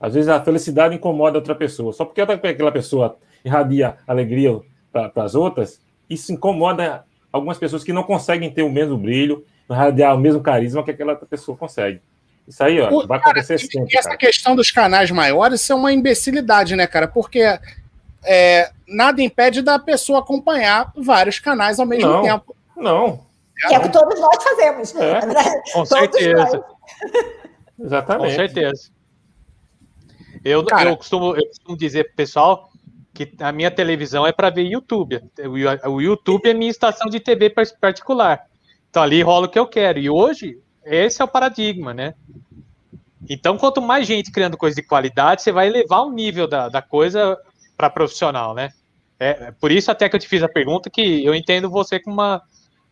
[0.01, 1.93] Às vezes a felicidade incomoda outra pessoa.
[1.93, 4.61] Só porque aquela pessoa irradia alegria
[4.93, 10.15] para as outras, isso incomoda algumas pessoas que não conseguem ter o mesmo brilho, irradiar
[10.15, 12.01] o mesmo carisma que aquela pessoa consegue.
[12.49, 13.97] Isso aí, ó, o, vai acontecer cara, sempre.
[13.97, 14.19] Essa cara.
[14.19, 17.07] questão dos canais maiores isso é uma imbecilidade, né, cara?
[17.07, 17.43] Porque
[18.25, 22.57] é, nada impede da pessoa acompanhar vários canais ao mesmo não, tempo.
[22.75, 23.27] Não.
[23.67, 24.95] Que é o que todos nós fazemos.
[24.95, 25.21] É.
[25.73, 26.65] Com certeza.
[27.79, 28.31] Exatamente.
[28.31, 28.91] Com certeza.
[30.45, 32.71] Eu, eu, costumo, eu costumo dizer pro pessoal
[33.13, 35.21] que a minha televisão é para ver YouTube.
[35.87, 38.47] O YouTube é minha estação de TV particular.
[38.89, 39.99] Então ali rola o que eu quero.
[39.99, 40.59] E hoje,
[40.89, 42.15] esse é o paradigma, né?
[43.29, 46.81] Então, quanto mais gente criando coisa de qualidade, você vai elevar o nível da, da
[46.81, 47.37] coisa
[47.77, 48.71] para profissional, né?
[49.21, 51.99] É, é, por isso até que eu te fiz a pergunta que eu entendo você
[51.99, 52.43] como uma,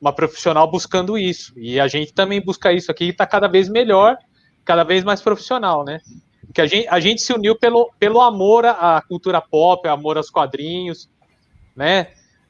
[0.00, 1.52] uma profissional buscando isso.
[1.56, 4.16] E a gente também busca isso aqui e está cada vez melhor,
[4.64, 6.00] cada vez mais profissional, né?
[6.56, 10.30] que a gente, a gente se uniu pelo, pelo amor à cultura pop, amor aos
[10.30, 11.06] quadrinhos,
[11.76, 12.08] né?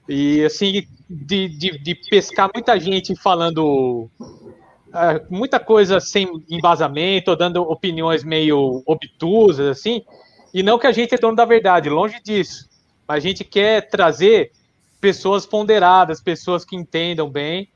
[0.09, 4.09] E assim, de, de, de pescar muita gente falando
[5.28, 10.03] muita coisa sem embasamento, dando opiniões meio obtusas, assim,
[10.53, 12.68] e não que a gente é dono da verdade, longe disso.
[13.07, 14.53] Mas a gente quer trazer
[15.01, 17.68] pessoas ponderadas, pessoas que entendam bem,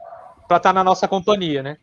[0.48, 1.76] para estar tá na nossa companhia, né?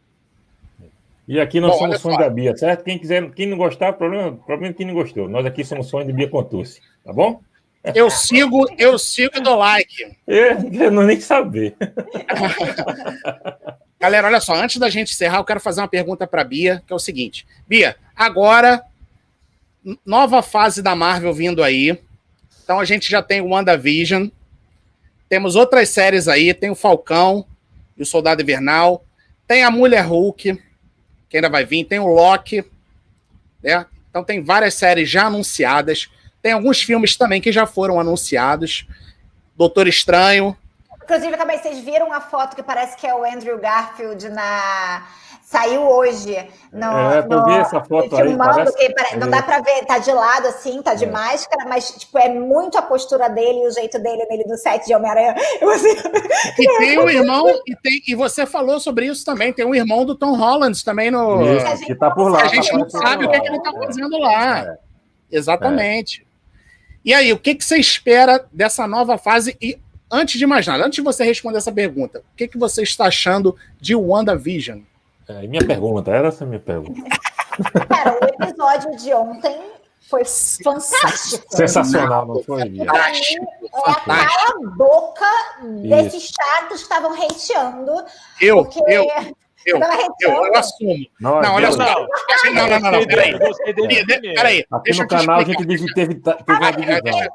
[1.28, 2.84] E aqui nós Bom, somos fãs da Bia, certo?
[2.84, 5.28] Quem quiser, quem não gostar, problema, problema é quem não gostou.
[5.28, 7.42] Nós aqui somos fãs de Bia Contursi, tá bom?
[7.84, 10.18] Eu sigo, eu sigo e dou like.
[10.26, 11.76] Eu, eu não nem saber.
[14.00, 16.94] Galera, olha só, antes da gente encerrar, eu quero fazer uma pergunta para Bia, que
[16.94, 18.84] é o seguinte: Bia, agora
[20.06, 21.98] nova fase da Marvel vindo aí.
[22.64, 24.28] Então a gente já tem o WandaVision,
[25.30, 27.46] temos outras séries aí, tem o Falcão
[27.98, 29.04] e o Soldado Invernal,
[29.48, 30.62] tem a Mulher Hulk,
[31.30, 32.64] que ainda vai vir, tem o Loki,
[33.64, 33.86] né?
[34.10, 36.10] Então tem várias séries já anunciadas,
[36.48, 38.88] tem alguns filmes também que já foram anunciados.
[39.58, 40.56] Doutor Estranho.
[41.04, 45.06] Inclusive, também vocês viram a foto que parece que é o Andrew Garfield na
[45.42, 46.38] Saiu hoje.
[46.72, 48.38] No, é, eu vi essa foto aí.
[48.38, 48.78] Parece...
[48.78, 51.12] Que, não dá para ver, tá de lado assim, tá de é.
[51.12, 54.86] máscara, mas tipo, é muito a postura dele e o jeito dele nele do set
[54.86, 55.36] de Homem-Aranha.
[55.74, 55.98] Assim...
[56.60, 60.06] E tem um irmão, e, tem, e você falou sobre isso também, tem um irmão
[60.06, 61.42] do Tom Holland também no.
[61.58, 62.44] Isso, que tá por lá.
[62.44, 64.60] A gente tá não sabe o que, é que ele tá fazendo lá.
[64.60, 64.88] É.
[65.32, 66.27] Exatamente.
[67.08, 69.56] E aí, o que, que você espera dessa nova fase?
[69.62, 69.80] E
[70.12, 73.06] antes de mais nada, antes de você responder essa pergunta, o que, que você está
[73.06, 74.82] achando de WandaVision?
[75.26, 77.02] É, minha pergunta, era essa minha pergunta.
[77.88, 79.58] Cara, o episódio de ontem
[80.02, 80.24] foi
[80.62, 81.46] fantástico.
[81.56, 82.76] Sensacional, não foi?
[82.76, 83.48] Fantástico.
[84.10, 85.32] É a boca
[85.84, 88.04] desses chatos que estavam hateando.
[88.42, 88.82] Eu, porque...
[88.86, 89.08] eu.
[89.68, 89.80] Eu,
[90.22, 91.06] eu, eu, assumo.
[91.20, 92.08] Não, não olha só.
[92.54, 93.38] Não, não, não, não, peraí.
[94.36, 94.66] Peraí.
[94.72, 97.28] Aqui no canal a gente teve, teve, teve uma divisão.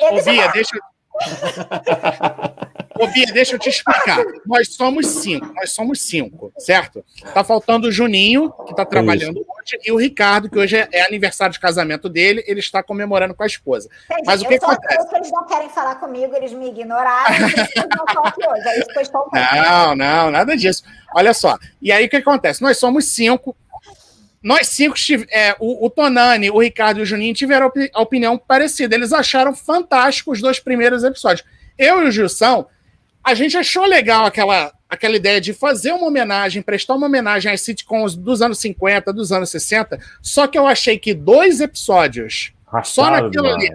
[0.00, 0.76] Ô, Bia, deixa,
[2.98, 4.18] Ô, Bia, deixa eu te explicar.
[4.44, 7.04] Nós somos cinco, nós somos cinco, certo?
[7.32, 9.46] Tá faltando o Juninho, que tá trabalhando Isso.
[9.48, 13.34] hoje, e o Ricardo, que hoje é, é, aniversário de casamento dele, ele está comemorando
[13.34, 13.88] com a esposa.
[14.10, 14.22] Entendi.
[14.26, 15.08] Mas o que eu acontece?
[15.08, 17.54] Que eles não querem falar comigo, eles me ignoraram, eles
[17.86, 18.68] não aqui hoje.
[18.68, 20.82] É isso que eu estou Não, não, nada disso.
[21.14, 21.56] Olha só.
[21.80, 22.60] E aí o que acontece?
[22.62, 23.56] Nós somos cinco.
[24.42, 24.96] Nós cinco,
[25.30, 28.94] é, o, o, Tonani, o Ricardo e o Juninho tiveram a opinião parecida.
[28.94, 31.46] Eles acharam fantásticos os dois primeiros episódios.
[31.76, 32.66] Eu e o Gilson,
[33.22, 37.60] a gente achou legal aquela, aquela ideia de fazer uma homenagem, prestar uma homenagem às
[37.60, 42.52] sitcoms dos anos 50, dos anos 60, só que eu achei que dois episódios,
[42.84, 43.70] só naquilo ali,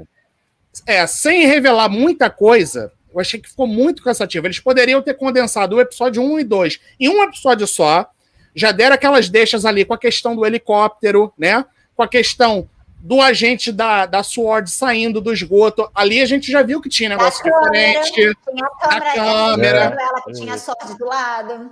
[0.88, 4.48] é, sem revelar muita coisa, eu achei que ficou muito cansativo.
[4.48, 8.10] Eles poderiam ter condensado o episódio 1 e 2 em um episódio só,
[8.56, 11.66] já deram aquelas deixas ali com a questão do helicóptero, né?
[11.96, 15.90] Com a questão do agente da, da SWORD saindo do esgoto.
[15.94, 18.12] Ali a gente já viu que tinha negócio da diferente.
[18.12, 19.14] Câmera, tinha a câmera.
[19.14, 19.98] câmera.
[20.00, 21.72] Ela que tinha sorte do lado.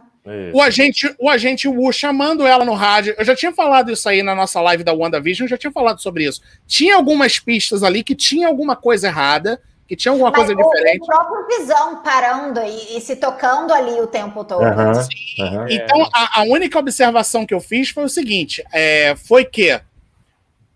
[0.53, 3.15] O agente, o agente Wu chamando ela no rádio.
[3.17, 6.01] Eu já tinha falado isso aí na nossa live da WandaVision, eu já tinha falado
[6.01, 6.41] sobre isso.
[6.67, 9.59] Tinha algumas pistas ali que tinha alguma coisa errada,
[9.91, 11.03] que tinha alguma Mas coisa o, diferente.
[11.03, 14.63] O próprio Visão parando e, e, se tocando ali o tempo todo.
[14.63, 15.67] Uhum, uhum.
[15.67, 19.77] Então, a, a, única observação que eu fiz foi o seguinte: é, foi que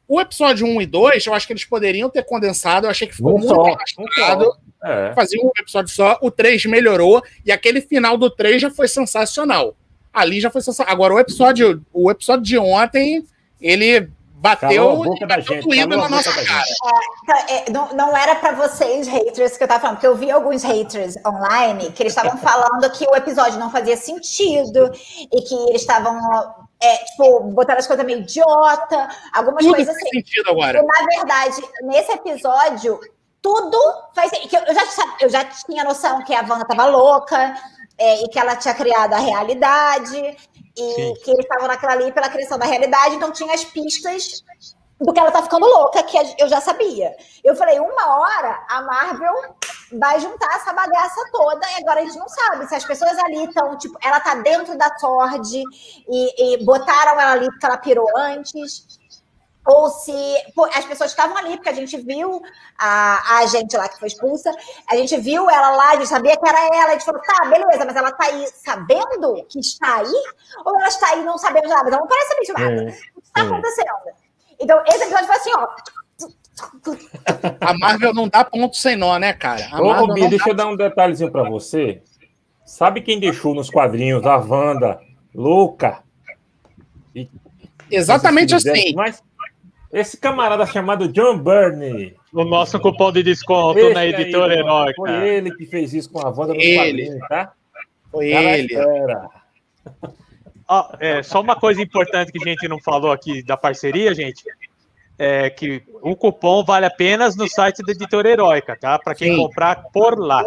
[0.06, 3.16] o episódio 1 e 2, eu acho que eles poderiam ter condensado, eu achei que
[3.16, 4.52] ficou um muito arrastado.
[4.84, 5.14] É.
[5.14, 9.78] Fazia um episódio só, o 3 melhorou, e aquele final do 3 já foi sensacional.
[10.14, 10.94] Ali já foi sensacional.
[10.94, 13.26] Agora, o episódio, o episódio de ontem,
[13.62, 14.10] ele
[14.46, 16.64] bateu boca da gente, doído na nossa cara.
[17.50, 20.30] É, é, não, não era para vocês, haters, que eu tava falando, porque eu vi
[20.30, 24.92] alguns haters online que eles estavam falando que o episódio não fazia sentido
[25.34, 26.20] e que eles estavam
[26.82, 30.10] é, tipo, botaram as coisas meio idiota, algumas tudo coisas assim.
[30.10, 30.80] sentido agora.
[30.80, 33.00] E, na verdade, nesse episódio,
[33.42, 33.78] tudo
[34.14, 34.84] faz que eu já,
[35.22, 37.56] eu já tinha noção que a Wanda estava louca
[37.98, 40.38] é, e que ela tinha criado a realidade
[40.78, 41.14] e Sim.
[41.24, 44.44] que eles estavam naquela ali pela criação da realidade, então tinha as pistas
[45.00, 47.16] do que ela tá ficando louca, que eu já sabia.
[47.44, 49.34] Eu falei, uma hora a Marvel
[50.00, 53.44] vai juntar essa bagaça toda e agora a gente não sabe se as pessoas ali
[53.44, 55.64] estão, tipo, ela tá dentro da Sword
[56.10, 59.00] e, e botaram ela ali porque ela pirou antes,
[59.66, 60.14] ou se
[60.54, 62.42] pô, as pessoas estavam ali, porque a gente viu
[62.78, 64.52] a, a gente lá que foi expulsa,
[64.90, 67.46] a gente viu ela lá, a gente sabia que era ela, a gente falou, tá,
[67.50, 70.24] beleza, mas ela tá aí sabendo que está aí?
[70.64, 71.90] Ou ela está aí não sabendo nada?
[71.90, 72.82] Ela não parece saber de nada.
[72.84, 73.44] É, o que está é.
[73.44, 73.90] acontecendo?
[74.60, 75.68] Então, esse episódio foi assim, ó.
[77.60, 79.68] A Marvel não dá ponto sem nó, né, cara?
[79.72, 80.52] A Ô, Bia, deixa dá...
[80.52, 82.02] eu dar um detalhezinho para você.
[82.66, 85.00] Sabe quem deixou nos quadrinhos a Wanda
[85.34, 86.02] louca?
[87.14, 87.30] E...
[87.92, 88.94] Exatamente assim.
[88.96, 89.22] Mas
[89.96, 92.16] esse camarada chamado John Burney.
[92.34, 94.94] O nosso cupom de desconto Esse na editora aí, Herói.
[94.94, 97.18] Foi ele que fez isso com a Wanda no ele.
[97.30, 97.54] tá?
[98.12, 98.76] Foi Cara, ele.
[100.68, 104.44] Ah, é, só uma coisa importante que a gente não falou aqui da parceria, gente,
[105.18, 109.00] é que o cupom vale apenas no site da Editora Heróica, tá?
[109.00, 109.38] Para quem Sim.
[109.38, 110.44] comprar por lá.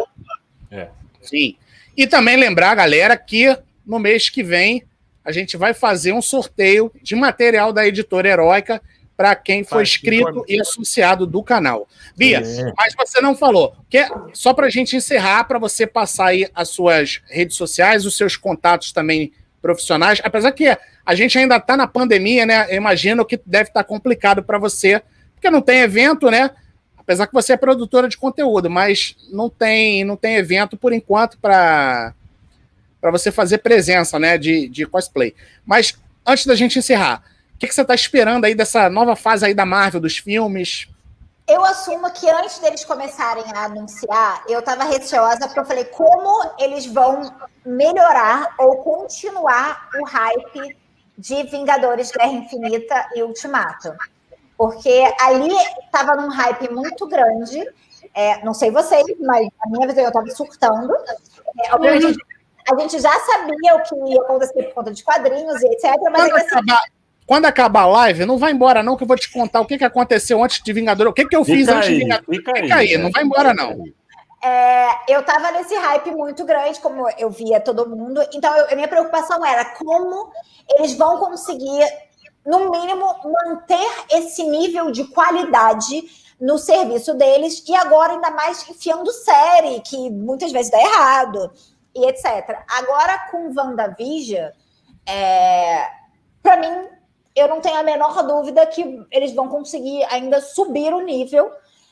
[0.69, 0.89] É.
[1.21, 1.55] Sim.
[1.97, 4.83] E também lembrar, galera, que no mês que vem
[5.25, 8.81] a gente vai fazer um sorteio de material da Editora Heróica
[9.19, 11.89] para quem foi inscrito e associado do canal.
[12.15, 12.73] Bia, é.
[12.77, 13.75] mas você não falou.
[13.89, 18.15] Que, só para a gente encerrar, para você passar aí as suas redes sociais, os
[18.15, 20.69] seus contatos também profissionais, apesar que
[21.05, 22.67] a gente ainda está na pandemia, né?
[22.69, 25.01] Eu imagino que deve estar tá complicado para você,
[25.35, 26.51] porque não tem evento, né?
[26.97, 31.37] Apesar que você é produtora de conteúdo, mas não tem, não tem evento por enquanto
[31.39, 32.13] para
[33.01, 35.33] para você fazer presença, né, de, de cosplay.
[35.65, 37.23] Mas antes da gente encerrar,
[37.59, 40.87] que, que você está esperando aí dessa nova fase aí da Marvel, dos filmes?
[41.47, 46.51] Eu assumo que antes deles começarem a anunciar, eu estava receosa porque eu falei como
[46.59, 47.33] eles vão
[47.65, 50.77] melhorar ou continuar o hype
[51.17, 53.93] de Vingadores Guerra Infinita e Ultimato.
[54.57, 55.53] Porque ali
[55.83, 57.67] estava num hype muito grande.
[58.13, 60.93] É, não sei vocês, mas a minha visão eu estava surtando.
[61.65, 62.19] É, obviamente,
[62.71, 65.95] a gente já sabia o que ia acontecer por conta de quadrinhos e etc.
[66.11, 66.81] Mas assim, acabar,
[67.29, 69.77] quando acabar a live, não vai embora, não, que eu vou te contar o que,
[69.77, 71.09] que aconteceu antes de Vingador.
[71.09, 72.25] O que, que eu fiz fica antes aí, de Vingador.
[72.27, 73.83] Fica, fica aí, não vai embora, não.
[74.43, 78.19] É, eu tava nesse hype muito grande, como eu via todo mundo.
[78.33, 80.31] Então, eu, a minha preocupação era como
[80.71, 81.85] eles vão conseguir,
[82.43, 83.05] no mínimo,
[83.45, 86.05] manter esse nível de qualidade
[86.41, 87.63] no serviço deles.
[87.67, 91.51] E agora, ainda mais enfiando série, que muitas vezes dá errado,
[91.93, 92.57] e etc.
[92.67, 94.49] Agora, com WandaVision,
[95.05, 95.91] é,
[96.41, 96.98] para mim,
[97.35, 101.51] eu não tenho a menor dúvida que eles vão conseguir ainda subir o nível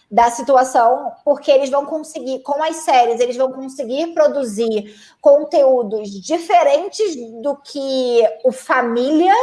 [0.09, 7.15] da situação, porque eles vão conseguir, com as séries, eles vão conseguir produzir conteúdos diferentes
[7.41, 9.33] do que o família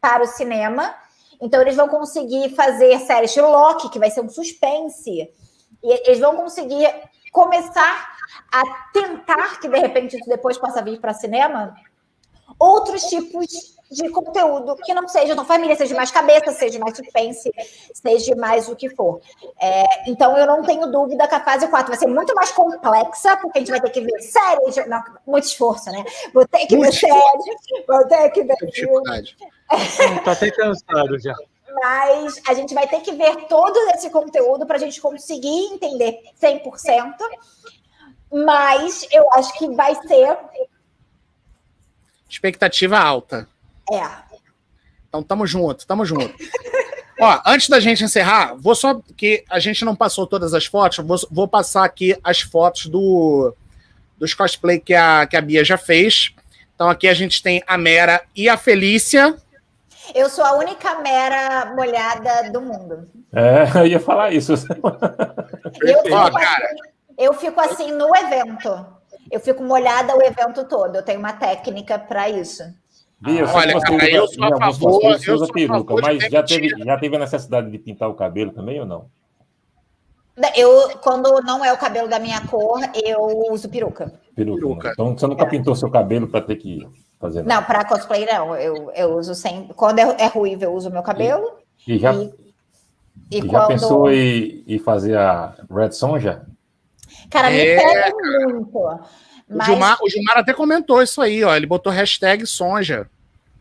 [0.00, 0.92] para o cinema.
[1.40, 5.30] Então, eles vão conseguir fazer séries Loki, que vai ser um suspense,
[5.82, 6.88] e eles vão conseguir
[7.32, 8.12] começar
[8.52, 8.62] a
[8.92, 11.74] tentar que de repente isso depois possa vir para cinema
[12.58, 13.46] outros tipos
[13.92, 17.52] de conteúdo que não seja tão família, seja mais cabeça, seja mais suspense,
[17.92, 19.20] seja mais o que for.
[19.60, 23.36] É, então, eu não tenho dúvida que a fase 4 vai ser muito mais complexa,
[23.36, 26.04] porque a gente vai ter que ver séries, não, muito esforço, né?
[26.32, 28.56] Vou ter que muito ver séries, vou ter que ver.
[30.24, 31.34] Tá até cansado já.
[31.82, 36.20] Mas a gente vai ter que ver todo esse conteúdo para a gente conseguir entender
[36.40, 37.14] 100%.
[38.32, 40.38] Mas eu acho que vai ser.
[42.28, 43.48] Expectativa alta.
[43.90, 44.02] É.
[45.08, 46.34] Então, tamo junto, tamo junto.
[47.20, 51.04] Ó, antes da gente encerrar, vou só que a gente não passou todas as fotos,
[51.04, 53.54] vou, vou passar aqui as fotos do,
[54.18, 56.34] dos cosplay que a, que a Bia já fez.
[56.74, 59.36] Então, aqui a gente tem a Mera e a Felícia.
[60.14, 63.08] Eu sou a única mera molhada do mundo.
[63.32, 64.52] É, eu ia falar isso.
[64.52, 66.66] Eu fico, Ó, cara.
[66.66, 66.76] Assim,
[67.18, 68.86] eu fico assim no evento.
[69.30, 70.96] Eu fico molhada o evento todo.
[70.96, 72.64] Eu tenho uma técnica para isso.
[73.22, 76.98] Bia, Olha, cara, usa, eu sou a favor, eu sou peruca, mas já teve, já
[76.98, 79.06] teve a necessidade de pintar o cabelo também ou não?
[80.56, 83.20] Eu, quando não é o cabelo da minha cor, eu
[83.52, 84.12] uso peruca.
[84.34, 84.60] Peruca.
[84.60, 84.90] peruca.
[84.92, 85.48] Então você nunca é.
[85.48, 86.88] pintou seu cabelo para ter que
[87.20, 88.56] fazer Não, para cosplay não.
[88.56, 89.72] Eu, eu uso sempre.
[89.74, 91.58] Quando é, é ruivo, eu uso meu cabelo.
[91.86, 92.34] E, e já, e,
[93.30, 93.52] e, e quando...
[93.52, 96.44] já pensou em, em fazer a Red Sonja?
[97.30, 98.16] Cara, me é, pega
[98.48, 99.00] muito.
[99.54, 99.68] Mas...
[99.68, 101.54] O, Gilmar, o Gilmar até comentou isso aí, ó.
[101.54, 103.08] Ele botou hashtag Sonja.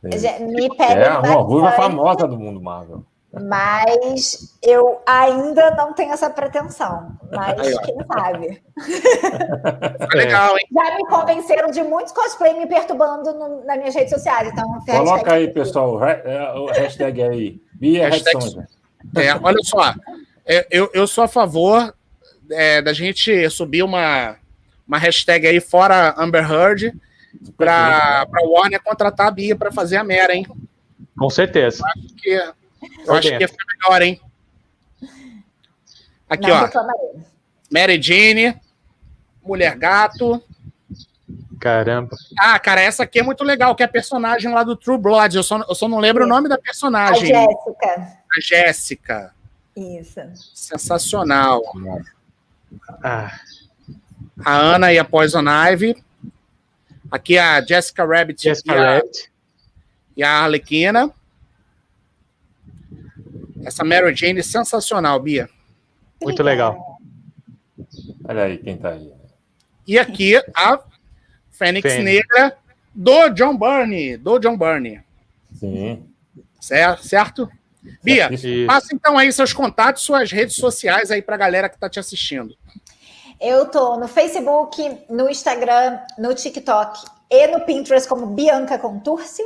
[0.03, 0.39] É.
[0.39, 3.05] Me pega é uma ruiva famosa do mundo Marvel.
[3.33, 7.11] Mas eu ainda não tenho essa pretensão.
[7.31, 8.63] Mas Aí, quem sabe?
[9.99, 10.67] É legal, hein?
[10.69, 14.49] Já me convenceram de muitos cosplay me perturbando no, nas minhas redes sociais.
[14.51, 17.61] Então, Coloca aí, pessoal, é, o hashtag aí.
[17.73, 18.65] Bia hashtag,
[19.15, 19.93] é, olha só,
[20.45, 21.93] é, eu, eu sou a favor
[22.51, 24.35] é, da gente subir uma,
[24.87, 26.93] uma hashtag aí fora Amber Heard
[27.57, 30.45] para a Warner contratar a Bia para fazer a Mera, hein?
[31.17, 31.83] Com certeza.
[31.83, 32.53] Eu acho que
[33.07, 34.21] eu acho que ia ficar melhor, hein?
[36.29, 37.19] Aqui, Não, ó.
[37.71, 38.59] Mary Jane,
[39.43, 40.41] Mulher Gato.
[41.59, 42.15] Caramba.
[42.39, 45.35] Ah, cara, essa aqui é muito legal, que é a personagem lá do True Blood.
[45.35, 47.35] Eu só, eu só não lembro o nome da personagem.
[47.35, 48.17] A Jéssica.
[48.35, 49.35] A Jéssica.
[49.75, 50.19] Isso.
[50.53, 51.61] Sensacional.
[53.03, 53.31] Ah.
[54.39, 55.95] A Ana e a Poison Ivy.
[57.11, 58.41] Aqui a Jessica Rabbit.
[58.41, 59.31] Jessica e a, Rabbit.
[60.17, 61.11] E a Arlequina.
[63.63, 65.49] Essa Mary Jane é sensacional, Bia.
[66.21, 66.99] Muito legal.
[68.23, 69.11] Olha aí quem tá aí.
[69.87, 70.79] E aqui a
[71.51, 72.03] Fênix, Fênix.
[72.03, 72.57] Negra
[72.93, 74.17] do John Byrne.
[74.17, 75.01] Do John Byrne.
[75.53, 76.05] Sim.
[76.59, 77.03] Certo?
[77.05, 77.51] certo?
[78.03, 78.29] Bia,
[78.67, 81.99] passa então aí seus contatos, suas redes sociais aí para a galera que está te
[81.99, 82.55] assistindo.
[83.41, 89.41] Eu tô no Facebook, no Instagram, no TikTok e no Pinterest como Bianca Contursi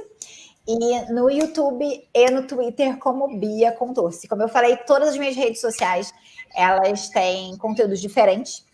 [0.67, 4.27] e no YouTube e no Twitter como Bia Contorce.
[4.27, 6.13] Como eu falei, todas as minhas redes sociais
[6.53, 8.65] elas têm conteúdos diferentes.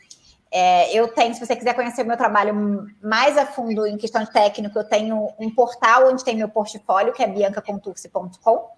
[0.51, 4.23] É, eu tenho, se você quiser conhecer o meu trabalho mais a fundo em questão
[4.23, 8.71] de técnico, eu tenho um portal onde tem meu portfólio, que é biancaconturce.com.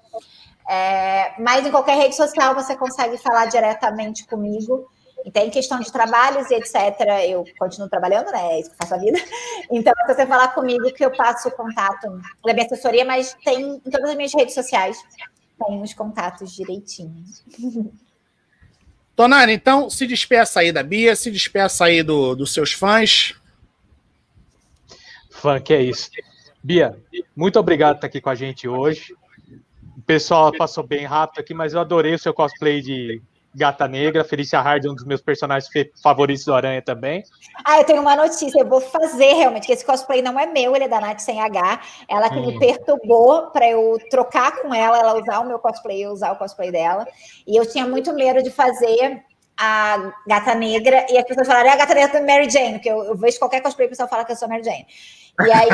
[0.70, 4.90] É, mas em qualquer rede social você consegue falar diretamente comigo.
[5.26, 6.76] Então, em questão de trabalhos e etc.,
[7.28, 8.56] eu continuo trabalhando, né?
[8.56, 9.18] É isso que eu faço a vida.
[9.72, 13.82] Então, se você falar comigo, que eu passo o contato da minha assessoria, mas tem
[13.84, 14.98] em todas as minhas redes sociais,
[15.66, 17.24] tem os contatos direitinho.
[19.16, 23.36] Tonari, então, se despeça aí da Bia, se despeça aí do, dos seus fãs.
[25.30, 26.10] Fã, que é isso.
[26.62, 26.98] Bia,
[27.36, 29.16] muito obrigado por estar aqui com a gente hoje.
[29.98, 33.22] O pessoal passou bem rápido aqui, mas eu adorei o seu cosplay de
[33.56, 35.70] Gata Negra, Felícia Hard, um dos meus personagens
[36.02, 37.24] favoritos do Aranha também.
[37.64, 40.76] Ah, eu tenho uma notícia, eu vou fazer realmente, que esse cosplay não é meu,
[40.76, 41.82] ele é da Nath sem H.
[42.08, 42.48] Ela que hum.
[42.48, 46.38] me perturbou para eu trocar com ela, ela usar o meu cosplay, eu usar o
[46.38, 47.06] cosplay dela.
[47.46, 49.24] E eu tinha muito medo de fazer
[49.56, 52.90] a gata negra, e as pessoas falaram, é a gata negra do Mary Jane, porque
[52.90, 54.88] eu, eu vejo qualquer cosplay, o pessoal fala que eu sou Mary Jane.
[55.40, 55.70] E aí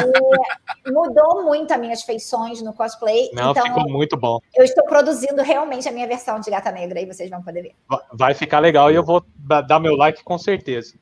[0.88, 3.30] mudou muito as minhas feições no cosplay.
[3.34, 4.40] Não, então, ficou muito bom.
[4.56, 7.76] Eu estou produzindo realmente a minha versão de gata negra, e vocês vão poder ver.
[8.14, 9.23] Vai ficar legal e eu vou
[9.68, 10.94] dar meu like com certeza.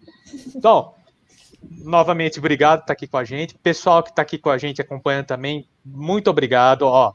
[0.56, 0.94] Então,
[1.62, 3.56] novamente, obrigado por estar aqui com a gente.
[3.56, 6.84] Pessoal que está aqui com a gente acompanhando também, muito obrigado.
[6.84, 7.14] Ó,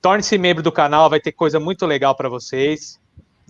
[0.00, 3.00] torne-se membro do canal, vai ter coisa muito legal para vocês.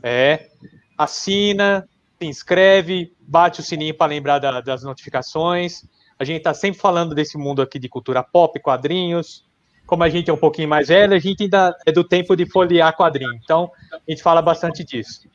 [0.03, 0.49] É
[0.97, 1.89] assina,
[2.19, 5.85] se inscreve, bate o sininho para lembrar da, das notificações.
[6.25, 9.45] A gente está sempre falando desse mundo aqui de cultura pop, quadrinhos.
[9.85, 12.47] Como a gente é um pouquinho mais velho, a gente ainda é do tempo de
[12.47, 13.35] folhear quadrinho.
[13.35, 15.29] Então, a gente fala bastante disso.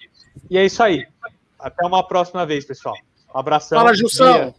[0.50, 1.06] E é isso aí.
[1.60, 2.96] Até uma próxima vez, pessoal.
[3.36, 3.78] Um abração.
[3.78, 4.52] Fala, Jussão.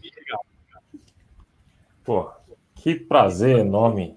[2.05, 2.31] Pô,
[2.77, 4.16] que prazer enorme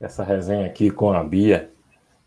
[0.00, 1.72] essa resenha aqui com a Bia.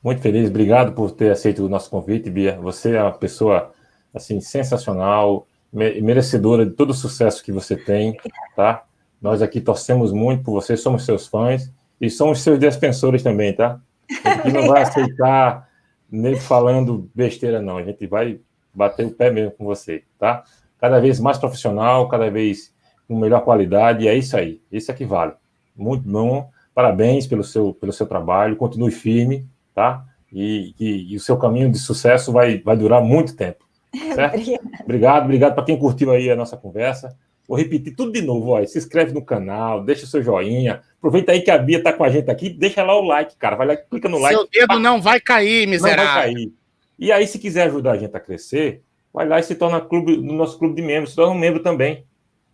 [0.04, 2.60] Muito feliz, obrigado por ter aceito o nosso convite, Bia.
[2.60, 3.72] Você é uma pessoa
[4.14, 8.18] assim sensacional, merecedora de todo o sucesso que você tem,
[8.58, 8.84] tá?
[9.26, 13.82] Nós aqui torcemos muito por você, somos seus fãs e somos seus defensores também, tá?
[14.24, 15.68] A gente não vai aceitar
[16.12, 17.78] nem falando besteira, não.
[17.78, 18.40] A gente vai
[18.72, 20.44] bater o pé mesmo com você, tá?
[20.80, 22.72] Cada vez mais profissional, cada vez
[23.08, 24.62] com melhor qualidade, e é isso aí.
[24.72, 25.34] Isso é que vale.
[25.76, 26.48] Muito bom.
[26.76, 30.06] Parabéns pelo seu, pelo seu trabalho, continue firme, tá?
[30.32, 33.66] E, e, e o seu caminho de sucesso vai, vai durar muito tempo.
[34.14, 34.38] Certo?
[34.84, 37.18] obrigado, obrigado para quem curtiu aí a nossa conversa.
[37.48, 38.66] Vou repetir tudo de novo, ó.
[38.66, 40.82] Se inscreve no canal, deixa o seu joinha.
[40.98, 43.56] Aproveita aí que a Bia tá com a gente aqui, deixa lá o like, cara.
[43.56, 44.36] Vai lá, clica no like.
[44.36, 46.06] Seu dedo não vai cair, miserável.
[46.06, 46.54] Não vai cair.
[46.98, 48.82] E aí, se quiser ajudar a gente a crescer,
[49.14, 51.62] vai lá e se torna clube, no nosso clube de membros, se torna um membro
[51.62, 52.06] também.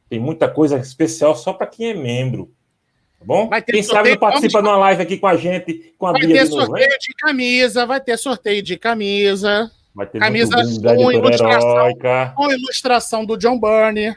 [0.10, 2.52] Tem muita coisa especial só para quem é membro.
[3.18, 3.48] Tá bom?
[3.48, 6.12] Vai ter Quem sabe não participa de uma live aqui com a gente, com a
[6.12, 9.72] vai Bia ter sorteio novo, de camisa, vai ter sorteio de camisa.
[9.94, 11.94] Vai ter camisa com ilustração,
[12.36, 14.14] com ilustração do John Burney.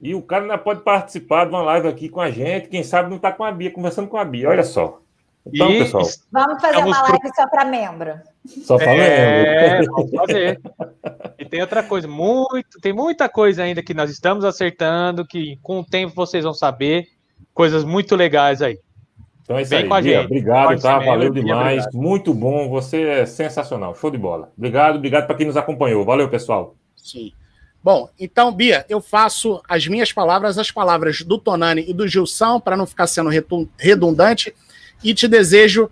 [0.00, 2.68] E o cara ainda pode participar de uma live aqui com a gente.
[2.68, 4.48] Quem sabe não está com a Bia, conversando com a Bia.
[4.48, 5.00] Olha só.
[5.46, 5.78] Então, e...
[5.80, 6.04] pessoal.
[6.30, 7.34] Vamos fazer uma live pro...
[7.34, 8.14] só para membro.
[8.46, 9.92] Só para é, membro.
[9.92, 10.60] Vamos fazer.
[11.38, 15.80] E tem outra coisa, muito, tem muita coisa ainda que nós estamos acertando, que com
[15.80, 17.06] o tempo vocês vão saber.
[17.52, 18.78] Coisas muito legais aí.
[19.42, 20.26] Então é isso Vem aí, com a Bia, gente.
[20.26, 20.98] Obrigado, tá?
[20.98, 21.86] Valeu demais.
[21.86, 22.68] Bia, muito bom.
[22.68, 23.94] Você é sensacional.
[23.96, 24.52] Show de bola.
[24.56, 26.04] Obrigado, obrigado para quem nos acompanhou.
[26.04, 26.76] Valeu, pessoal.
[26.96, 27.32] Sim.
[27.88, 32.60] Bom, então, Bia, eu faço as minhas palavras, as palavras do Tonani e do Gilson,
[32.60, 33.30] para não ficar sendo
[33.78, 34.54] redundante,
[35.02, 35.90] e te desejo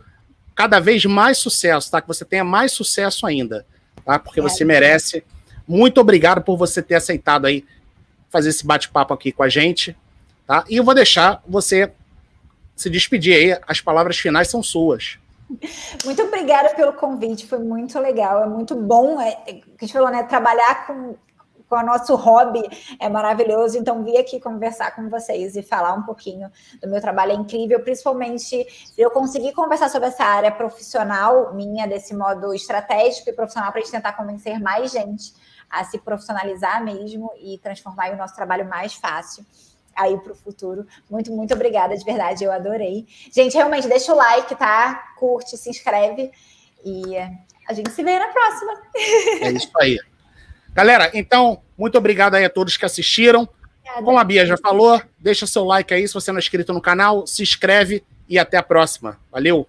[0.54, 2.02] cada vez mais sucesso, tá?
[2.02, 3.64] Que você tenha mais sucesso ainda,
[4.04, 4.18] tá?
[4.18, 5.24] Porque você merece.
[5.66, 7.64] Muito obrigado por você ter aceitado aí
[8.28, 9.96] fazer esse bate-papo aqui com a gente,
[10.46, 10.66] tá?
[10.68, 11.90] E eu vou deixar você
[12.76, 15.18] se despedir aí, as palavras finais são suas.
[16.04, 19.94] Muito obrigada pelo convite, foi muito legal, é muito bom, é, é, que a gente
[19.94, 21.16] falou, né, trabalhar com
[21.68, 22.62] com o nosso hobby
[23.00, 23.78] é maravilhoso.
[23.78, 27.80] Então, vir aqui conversar com vocês e falar um pouquinho do meu trabalho é incrível,
[27.80, 28.66] principalmente
[28.96, 33.82] eu conseguir conversar sobre essa área profissional minha, desse modo estratégico e profissional, para a
[33.82, 35.34] gente tentar convencer mais gente
[35.68, 39.44] a se profissionalizar mesmo e transformar o nosso trabalho mais fácil
[39.96, 40.86] aí para o futuro.
[41.10, 43.06] Muito, muito obrigada, de verdade, eu adorei.
[43.32, 45.14] Gente, realmente, deixa o like, tá?
[45.18, 46.30] Curte, se inscreve
[46.84, 47.16] e
[47.68, 48.82] a gente se vê na próxima.
[49.40, 49.98] É isso aí.
[50.76, 53.48] Galera, então, muito obrigado aí a todos que assistiram.
[54.04, 56.82] Como a Bia já falou, deixa seu like aí se você não é inscrito no
[56.82, 59.18] canal, se inscreve e até a próxima.
[59.32, 59.66] Valeu!